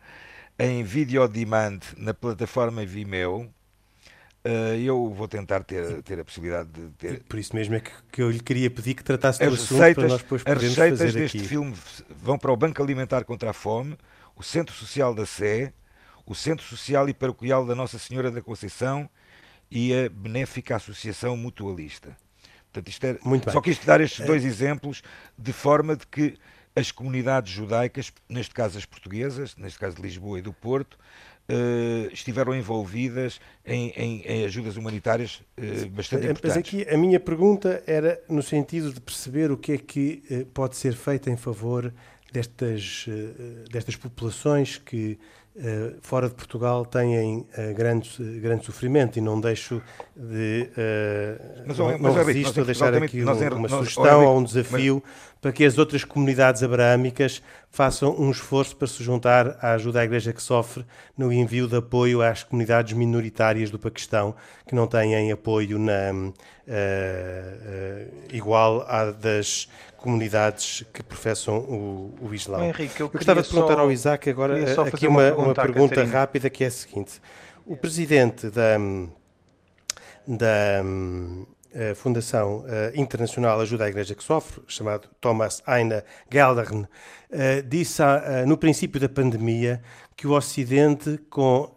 [0.59, 3.49] em vídeo demand na plataforma Vimeo.
[4.45, 7.23] Uh, eu vou tentar ter, ter a possibilidade de ter.
[7.23, 9.95] Por isso mesmo é que, que eu lhe queria pedir que tratasse do assunto receitas,
[9.95, 11.47] para nós depois As receitas deste aqui.
[11.47, 11.75] filme
[12.21, 13.97] vão para o Banco Alimentar contra a Fome,
[14.37, 15.73] o Centro Social da Sé,
[16.25, 19.09] o Centro Social e Paroquial da Nossa Senhora da Conceição
[19.69, 22.15] e a Benéfica Associação Mutualista.
[22.71, 25.01] Portanto, isto é, Muito só quis dar estes dois exemplos
[25.37, 26.37] de forma de que
[26.75, 30.97] as comunidades judaicas, neste caso as portuguesas, neste caso de Lisboa e do Porto,
[31.51, 36.41] Uh, estiveram envolvidas em, em, em ajudas humanitárias uh, bastante importantes.
[36.43, 40.45] Mas aqui a minha pergunta era no sentido de perceber o que é que uh,
[40.53, 41.91] pode ser feito em favor
[42.31, 43.07] destas,
[43.71, 45.17] destas populações que
[46.01, 49.81] fora de Portugal têm uh, grande, uh, grande sofrimento e não deixo
[50.15, 50.69] de
[51.65, 55.13] mas, não, mas, resisto a deixar aqui uma, uma sugestão ou um desafio mas...
[55.41, 60.05] para que as outras comunidades abraâmicas façam um esforço para se juntar à ajuda à
[60.05, 60.85] Igreja que sofre
[61.17, 66.31] no envio de apoio às comunidades minoritárias do Paquistão que não têm apoio na,
[68.31, 69.67] igual à das
[69.99, 72.63] comunidades que professam o, o Islão.
[72.63, 74.55] Henrique, eu, eu gostava de perguntar só, ao Isaac agora
[74.87, 77.21] aqui uma, uma, uma pergunta rápida que é a seguinte.
[77.65, 78.77] O presidente da,
[80.27, 80.83] da
[81.91, 86.87] a Fundação Internacional Ajuda à Igreja que Sofre, chamado Thomas Aina Geldern,
[87.67, 88.01] disse
[88.47, 89.81] no princípio da pandemia
[90.15, 91.69] que o Ocidente, com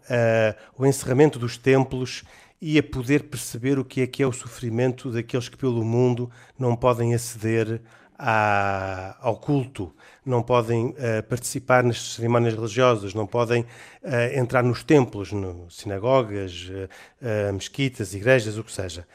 [0.77, 2.23] o encerramento dos templos
[2.59, 6.31] e a poder perceber o que é que é o sofrimento daqueles que pelo mundo
[6.57, 7.81] não podem aceder
[8.25, 9.93] à, ao culto,
[10.25, 16.69] não podem uh, participar nas cerimónias religiosas, não podem uh, entrar nos templos, no, sinagogas,
[16.69, 19.05] uh, mesquitas, igrejas, o que seja.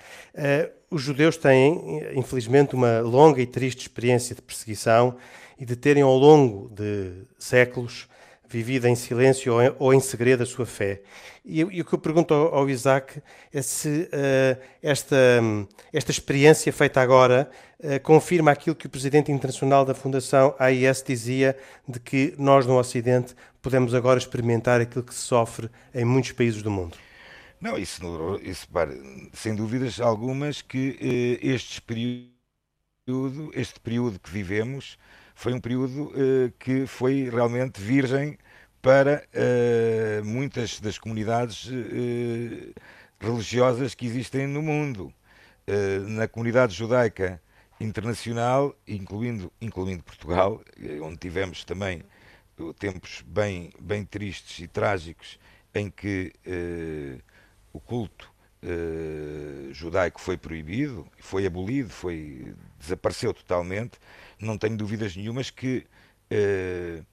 [0.91, 5.17] os judeus têm, infelizmente, uma longa e triste experiência de perseguição
[5.59, 8.07] e de terem, ao longo de séculos,
[8.49, 11.03] vivida em silêncio ou em, segredo a sua fé.
[11.45, 13.23] E, e, o que eu pergunto ao, ao Isaac
[13.53, 15.17] é se uh, esta,
[15.93, 21.57] esta experiência feita agora uh, confirma aquilo que o presidente internacional da Fundação AIS dizia,
[21.87, 26.63] de que nós no Ocidente podemos agora experimentar aquilo que se sofre em muitos países
[26.63, 26.97] do mundo.
[27.61, 28.01] Não, isso,
[28.43, 28.69] isso
[29.33, 34.99] sem dúvidas algumas que uh, este período, este período que vivemos,
[35.39, 38.37] foi um período uh, que foi realmente virgem
[38.83, 42.75] para uh, muitas das comunidades uh,
[43.21, 45.13] religiosas que existem no mundo.
[46.09, 47.41] na comunidade judaica
[47.79, 50.61] internacional, incluindo, incluindo Portugal,
[51.03, 52.03] onde tivemos também
[52.79, 55.39] tempos bem, bem tristes e trágicos
[55.75, 56.33] em que
[57.73, 58.33] o culto
[59.73, 63.99] judaico foi proibido, foi abolido, foi, desapareceu totalmente
[64.41, 65.87] não tenho dúvidas nenhumas que
[66.33, 67.05] uh,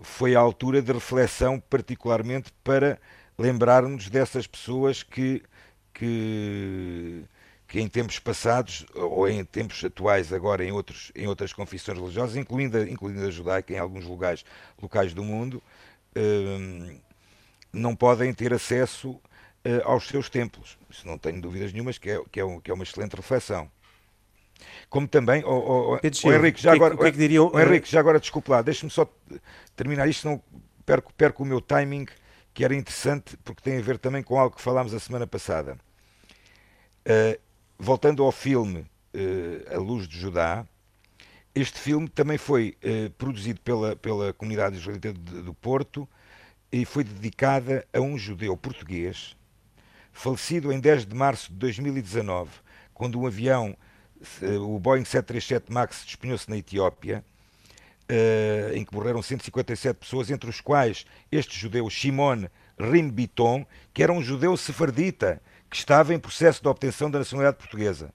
[0.00, 2.98] foi a altura de reflexão, particularmente para
[3.38, 5.42] lembrarmos dessas pessoas que,
[5.92, 7.24] que,
[7.66, 12.36] que em tempos passados, ou em tempos atuais, agora em, outros, em outras confissões religiosas,
[12.36, 14.44] incluindo, incluindo a judaica em alguns lugares,
[14.80, 15.62] locais do mundo,
[16.16, 17.00] uh,
[17.72, 19.20] não podem ter acesso uh,
[19.84, 20.78] aos seus templos.
[20.90, 23.70] Isso não tenho dúvidas nenhumas que é, que é, um, que é uma excelente reflexão.
[24.88, 27.90] Como também, oh, oh, oh, Henrique, já que, agora, que é que diriam, oh, Henrique,
[27.90, 29.08] já agora desculpe lá, deixe-me só
[29.74, 30.42] terminar isto, senão
[30.86, 32.06] perco, perco o meu timing,
[32.52, 35.76] que era interessante, porque tem a ver também com algo que falámos a semana passada.
[37.06, 37.38] Uh,
[37.78, 40.64] voltando ao filme uh, A Luz de Judá,
[41.54, 46.08] este filme também foi uh, produzido pela, pela comunidade israelita do Porto
[46.72, 49.36] e foi dedicada a um judeu português,
[50.12, 52.50] falecido em 10 de março de 2019,
[52.92, 53.76] quando um avião
[54.60, 57.24] o Boeing 737 MAX despenhou-se na Etiópia,
[58.10, 62.46] uh, em que morreram 157 pessoas, entre os quais este judeu Shimon
[62.78, 65.40] Rinbiton, que era um judeu sefardita,
[65.70, 68.12] que estava em processo de obtenção da nacionalidade portuguesa.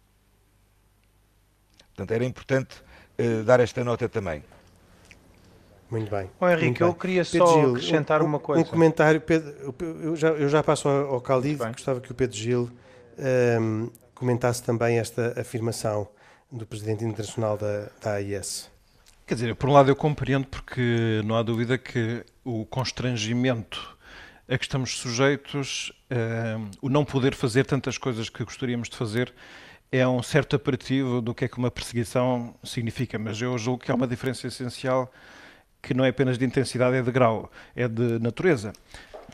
[1.90, 2.82] Portanto, era importante
[3.20, 4.44] uh, dar esta nota também.
[5.90, 6.30] Muito bem.
[6.40, 8.62] Oh, Henrique, eu queria Pedro só Gil, acrescentar um, uma coisa.
[8.62, 12.38] Um comentário, Pedro, eu, já, eu já passo ao, ao Khalid, gostava que o Pedro
[12.38, 12.70] Gil um,
[13.18, 13.90] ehm,
[14.20, 16.08] comentasse também esta afirmação
[16.52, 18.70] do Presidente Internacional da, da AIS.
[19.26, 23.98] Quer dizer, por um lado eu compreendo porque não há dúvida que o constrangimento
[24.48, 29.32] a que estamos sujeitos, uh, o não poder fazer tantas coisas que gostaríamos de fazer,
[29.92, 33.18] é um certo aperitivo do que é que uma perseguição significa.
[33.18, 35.12] Mas eu julgo que há uma diferença essencial
[35.82, 38.74] que não é apenas de intensidade, é de grau, é de natureza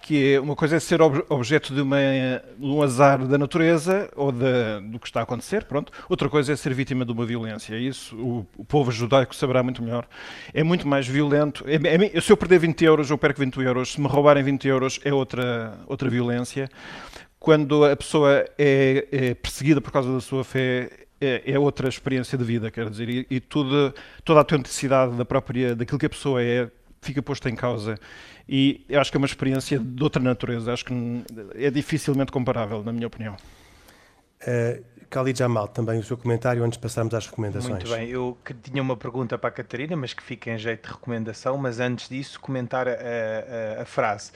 [0.06, 4.08] que é uma coisa é ser ob objeto de, uma, de, um azar da natureza
[4.16, 5.91] ou de, do que está a acontecer, pronto.
[6.08, 7.76] Outra coisa é ser vítima de uma violência.
[7.76, 10.08] Isso o, o povo judaico saberá muito melhor.
[10.53, 11.66] É muito mais violento.
[11.68, 13.93] É, é, se eu perder 20 euros, eu perco 20 euros.
[13.93, 16.70] Se me roubarem 20 euros, é outra, outra violência.
[17.39, 20.88] Quando a pessoa é, é perseguida por causa da sua fé,
[21.20, 23.91] é, é, outra experiência de vida, quer dizer, e, e tudo,
[24.24, 26.70] toda a autenticidade da própria, daquilo que a pessoa é,
[27.06, 27.97] fica posta em causa.
[28.47, 30.74] E eu acho que é uma experiência de outra natureza.
[30.74, 30.93] Acho que
[31.56, 33.36] é dificilmente comparável, na minha opinião.
[34.41, 37.84] Uh, Khalid Jamal, também o seu comentário antes de passarmos às recomendações.
[37.84, 40.88] Muito bem, eu que tinha uma pergunta para a Catarina, mas que fica em jeito
[40.88, 44.32] de recomendação, mas antes disso comentar a, a, a frase.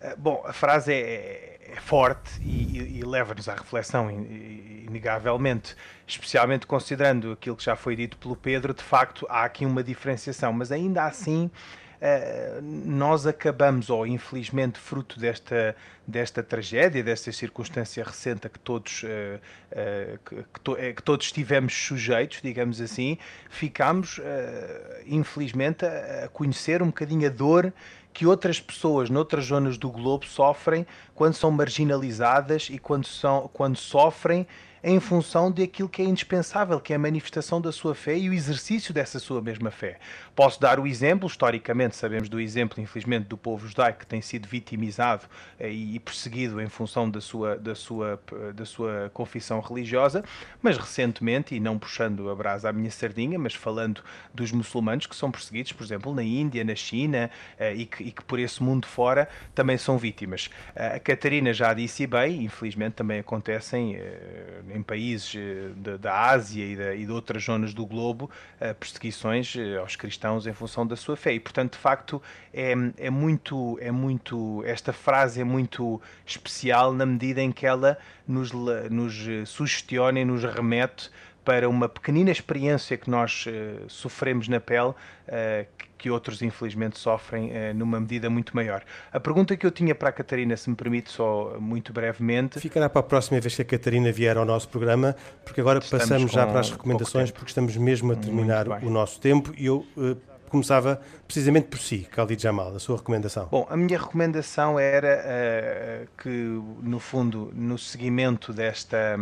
[0.00, 7.32] Uh, bom, a frase é, é forte e, e leva-nos à reflexão, inegavelmente, especialmente considerando
[7.32, 11.04] aquilo que já foi dito pelo Pedro, de facto há aqui uma diferenciação, mas ainda
[11.04, 11.79] assim eh,
[12.62, 15.76] nós acabamos, ou infelizmente fruto desta,
[16.06, 22.40] desta tragédia, desta circunstância recente que todos, uh, uh, que, to que, todos estivemos sujeitos,
[22.42, 23.18] digamos assim,
[23.50, 24.20] ficamos,
[25.06, 27.72] infelizmente, a, a conhecer um bocadinho a dor
[28.12, 33.76] que outras pessoas noutras zonas do globo sofrem quando são marginalizadas e quando, são, quando
[33.76, 34.46] sofrem
[34.82, 38.32] em função daquilo que é indispensável, que é a manifestação da sua fé e o
[38.32, 39.98] exercício dessa sua mesma fé.
[40.34, 44.48] Posso dar o exemplo, historicamente sabemos do exemplo, infelizmente, do povo judaico que tem sido
[44.48, 45.26] vitimizado
[45.58, 48.20] eh, e perseguido em função da sua, da sua,
[48.54, 50.24] da sua confissão religiosa,
[50.62, 54.02] mas recentemente, e não puxando a brasa à minha sardinha, mas falando
[54.32, 58.10] dos muçulmanos que são perseguidos, por exemplo, na Índia, na China eh, e que, e
[58.10, 60.48] que por esse mundo fora também são vítimas.
[60.74, 63.98] Eh, a Catarina já disse bem, infelizmente também acontecem
[64.74, 65.34] em países
[66.00, 68.30] da Ásia e, da, e de outras zonas do globo
[68.78, 71.32] perseguições aos cristãos em função da sua fé.
[71.34, 77.06] E, portanto, de facto, é, é muito, é muito, esta frase é muito especial na
[77.06, 78.52] medida em que ela nos,
[78.90, 81.10] nos sugestiona e nos remete
[81.44, 85.66] para uma pequenina experiência que nós uh, sofremos na pele, uh,
[85.96, 88.82] que outros infelizmente sofrem uh, numa medida muito maior.
[89.12, 92.60] A pergunta que eu tinha para a Catarina, se me permite, só muito brevemente.
[92.60, 96.04] Ficará para a próxima vez que a Catarina vier ao nosso programa, porque agora estamos
[96.04, 99.86] passamos já para as recomendações, porque estamos mesmo a terminar o nosso tempo e eu
[100.50, 103.48] começava precisamente por si, Khalid Jamal, a sua recomendação.
[103.50, 106.28] Bom, a minha recomendação era uh, que,
[106.82, 109.16] no fundo, no seguimento desta.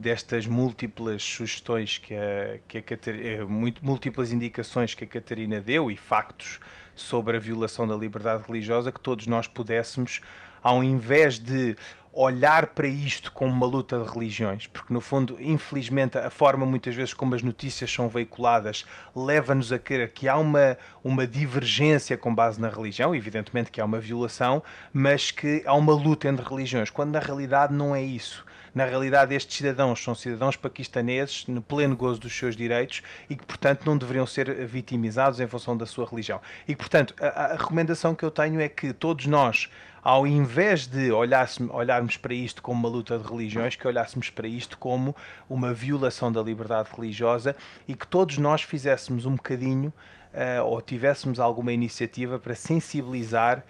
[0.00, 3.44] Destas múltiplas sugestões que a, que a Catarina, eh,
[3.82, 6.60] múltiplas indicações que a Catarina deu e factos
[6.94, 10.20] sobre a violação da liberdade religiosa, que todos nós pudéssemos,
[10.62, 11.76] ao invés de
[12.12, 16.94] olhar para isto como uma luta de religiões, porque no fundo, infelizmente, a forma muitas
[16.94, 18.84] vezes como as notícias são veiculadas
[19.16, 23.84] leva-nos a crer que há uma, uma divergência com base na religião, evidentemente que há
[23.84, 28.46] uma violação, mas que há uma luta entre religiões, quando na realidade não é isso.
[28.74, 33.44] Na realidade, estes cidadãos são cidadãos paquistaneses no pleno gozo dos seus direitos e que,
[33.44, 36.40] portanto, não deveriam ser vitimizados em função da sua religião.
[36.66, 39.68] E, portanto, a, a recomendação que eu tenho é que todos nós
[40.02, 44.78] ao invés de olharmos para isto como uma luta de religiões, que olhássemos para isto
[44.78, 45.14] como
[45.50, 47.54] uma violação da liberdade religiosa
[47.86, 49.92] e que todos nós fizéssemos um bocadinho
[50.32, 53.64] uh, ou tivéssemos alguma iniciativa para sensibilizar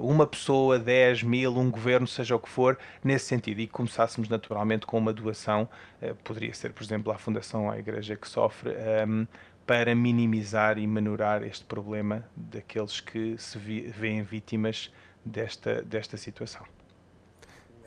[0.00, 3.60] uma pessoa, 10 mil, um governo, seja o que for, nesse sentido.
[3.60, 5.68] E começássemos naturalmente com uma doação,
[6.02, 9.24] uh, poderia ser, por exemplo, à Fundação à Igreja que Sofre, ehm,
[9.66, 14.92] para minimizar e menorar este problema daqueles que se veem vítimas
[15.24, 16.66] desta, desta situação.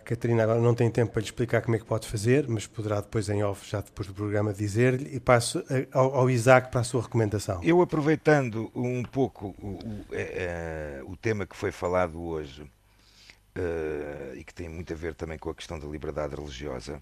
[0.05, 3.01] Catarina agora não tem tempo para lhe explicar como é que pode fazer, mas poderá
[3.01, 6.83] depois em off, já depois do programa, dizer-lhe e passo ao, ao, Isaac para a
[6.83, 7.59] sua recomendação.
[7.63, 14.35] Eu aproveitando um pouco o, o, é, é, o tema que foi falado hoje uh,
[14.35, 17.01] e que tem muito a ver também com a questão da liberdade religiosa,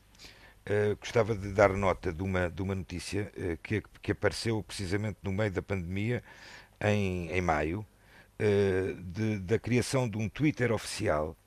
[0.65, 5.17] uh, gostava de dar nota de uma, de uma notícia uh, que, que apareceu precisamente
[5.21, 6.23] no meio da pandemia,
[6.79, 7.85] em, em maio,
[9.05, 11.37] de, da criação de um Twitter oficial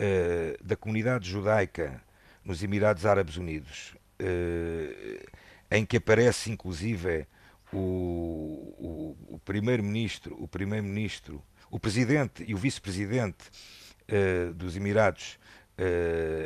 [0.00, 2.02] uh, da comunidade judaica
[2.42, 5.28] nos Emirados Árabes Unidos, uh,
[5.70, 7.26] em que aparece inclusive
[7.72, 13.44] o, o, o primeiro-ministro, o primeiro-ministro, o presidente e o vice-presidente
[14.56, 15.38] dos Emirados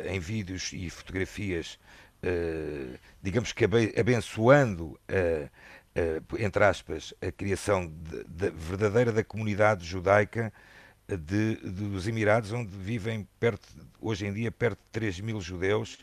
[0.07, 1.79] em vídeos e fotografias,
[3.23, 3.65] digamos que
[3.99, 4.99] abençoando
[5.95, 10.51] uh, entre aspas, a criação de, de, verdadeira da comunidade judaica
[11.07, 13.67] de, dos Emirados, onde vivem perto,
[14.01, 15.99] hoje em dia perto de 3 mil judeus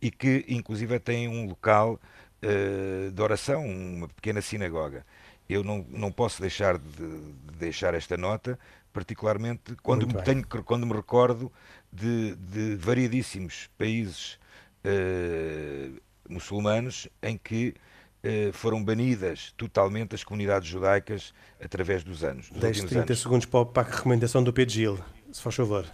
[0.00, 1.98] e que inclusive têm um local
[2.42, 5.06] uh, de oração, uma pequena sinagoga.
[5.48, 8.58] Eu não, não posso deixar de, de deixar esta nota,
[8.92, 11.50] particularmente quando me, tenho, quando me recordo
[11.92, 14.38] de, de variedíssimos países
[14.84, 17.74] uh, muçulmanos em que
[18.52, 22.48] foram banidas totalmente as comunidades judaicas através dos anos.
[22.50, 23.20] Dos Deixe 30 anos.
[23.20, 24.98] segundos para a recomendação do Pedro Gil,
[25.30, 25.86] se faz favor.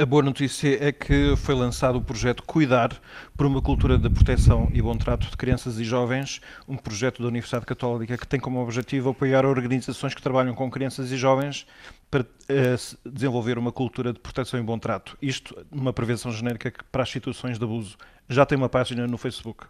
[0.00, 2.98] A boa notícia é que foi lançado o projeto Cuidar
[3.36, 7.28] por uma cultura de proteção e bom trato de crianças e jovens, um projeto da
[7.28, 11.66] Universidade Católica que tem como objetivo apoiar organizações que trabalham com crianças e jovens
[12.10, 15.18] para uh, desenvolver uma cultura de proteção e bom trato.
[15.20, 17.98] Isto numa prevenção genérica para as situações de abuso.
[18.26, 19.66] Já tem uma página no Facebook.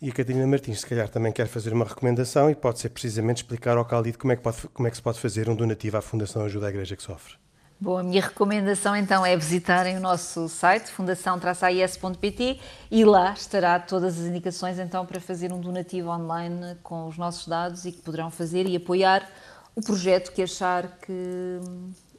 [0.00, 3.38] E a Catarina Martins, se calhar, também quer fazer uma recomendação e pode ser precisamente
[3.38, 6.00] explicar ao Caldito como é que, como é que se pode fazer um donativo à
[6.00, 7.34] Fundação Ajuda à Igreja que Sofre.
[7.80, 14.20] Bom, a minha recomendação então é visitarem o nosso site, fundação-ais.pt e lá estará todas
[14.20, 18.30] as indicações então para fazer um donativo online com os nossos dados e que poderão
[18.30, 19.28] fazer e apoiar
[19.74, 21.60] o projeto que achar que,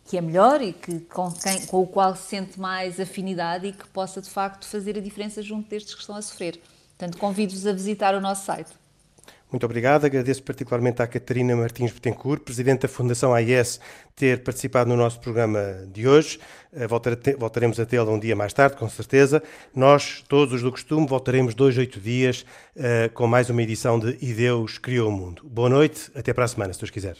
[0.06, 3.72] que é melhor e que, com, quem, com o qual se sente mais afinidade e
[3.72, 6.60] que possa de facto fazer a diferença junto destes que estão a sofrer.
[7.00, 8.72] Portanto, convido-vos a visitar o nosso site.
[9.50, 10.06] Muito obrigado.
[10.06, 13.80] Agradeço particularmente à Catarina Martins Betancourt, Presidente da Fundação AIS,
[14.16, 16.40] ter participado no nosso programa de hoje.
[16.74, 19.42] Eh, voltaremos a tê-la um dia mais tarde, com certeza.
[19.74, 22.46] Nós, todos os do costume, voltaremos dois, oito dias
[22.76, 25.42] uh, com mais uma edição de E Deus Criou o Mundo.
[25.46, 27.16] Boa noite, até para a semana, se Deus quiser.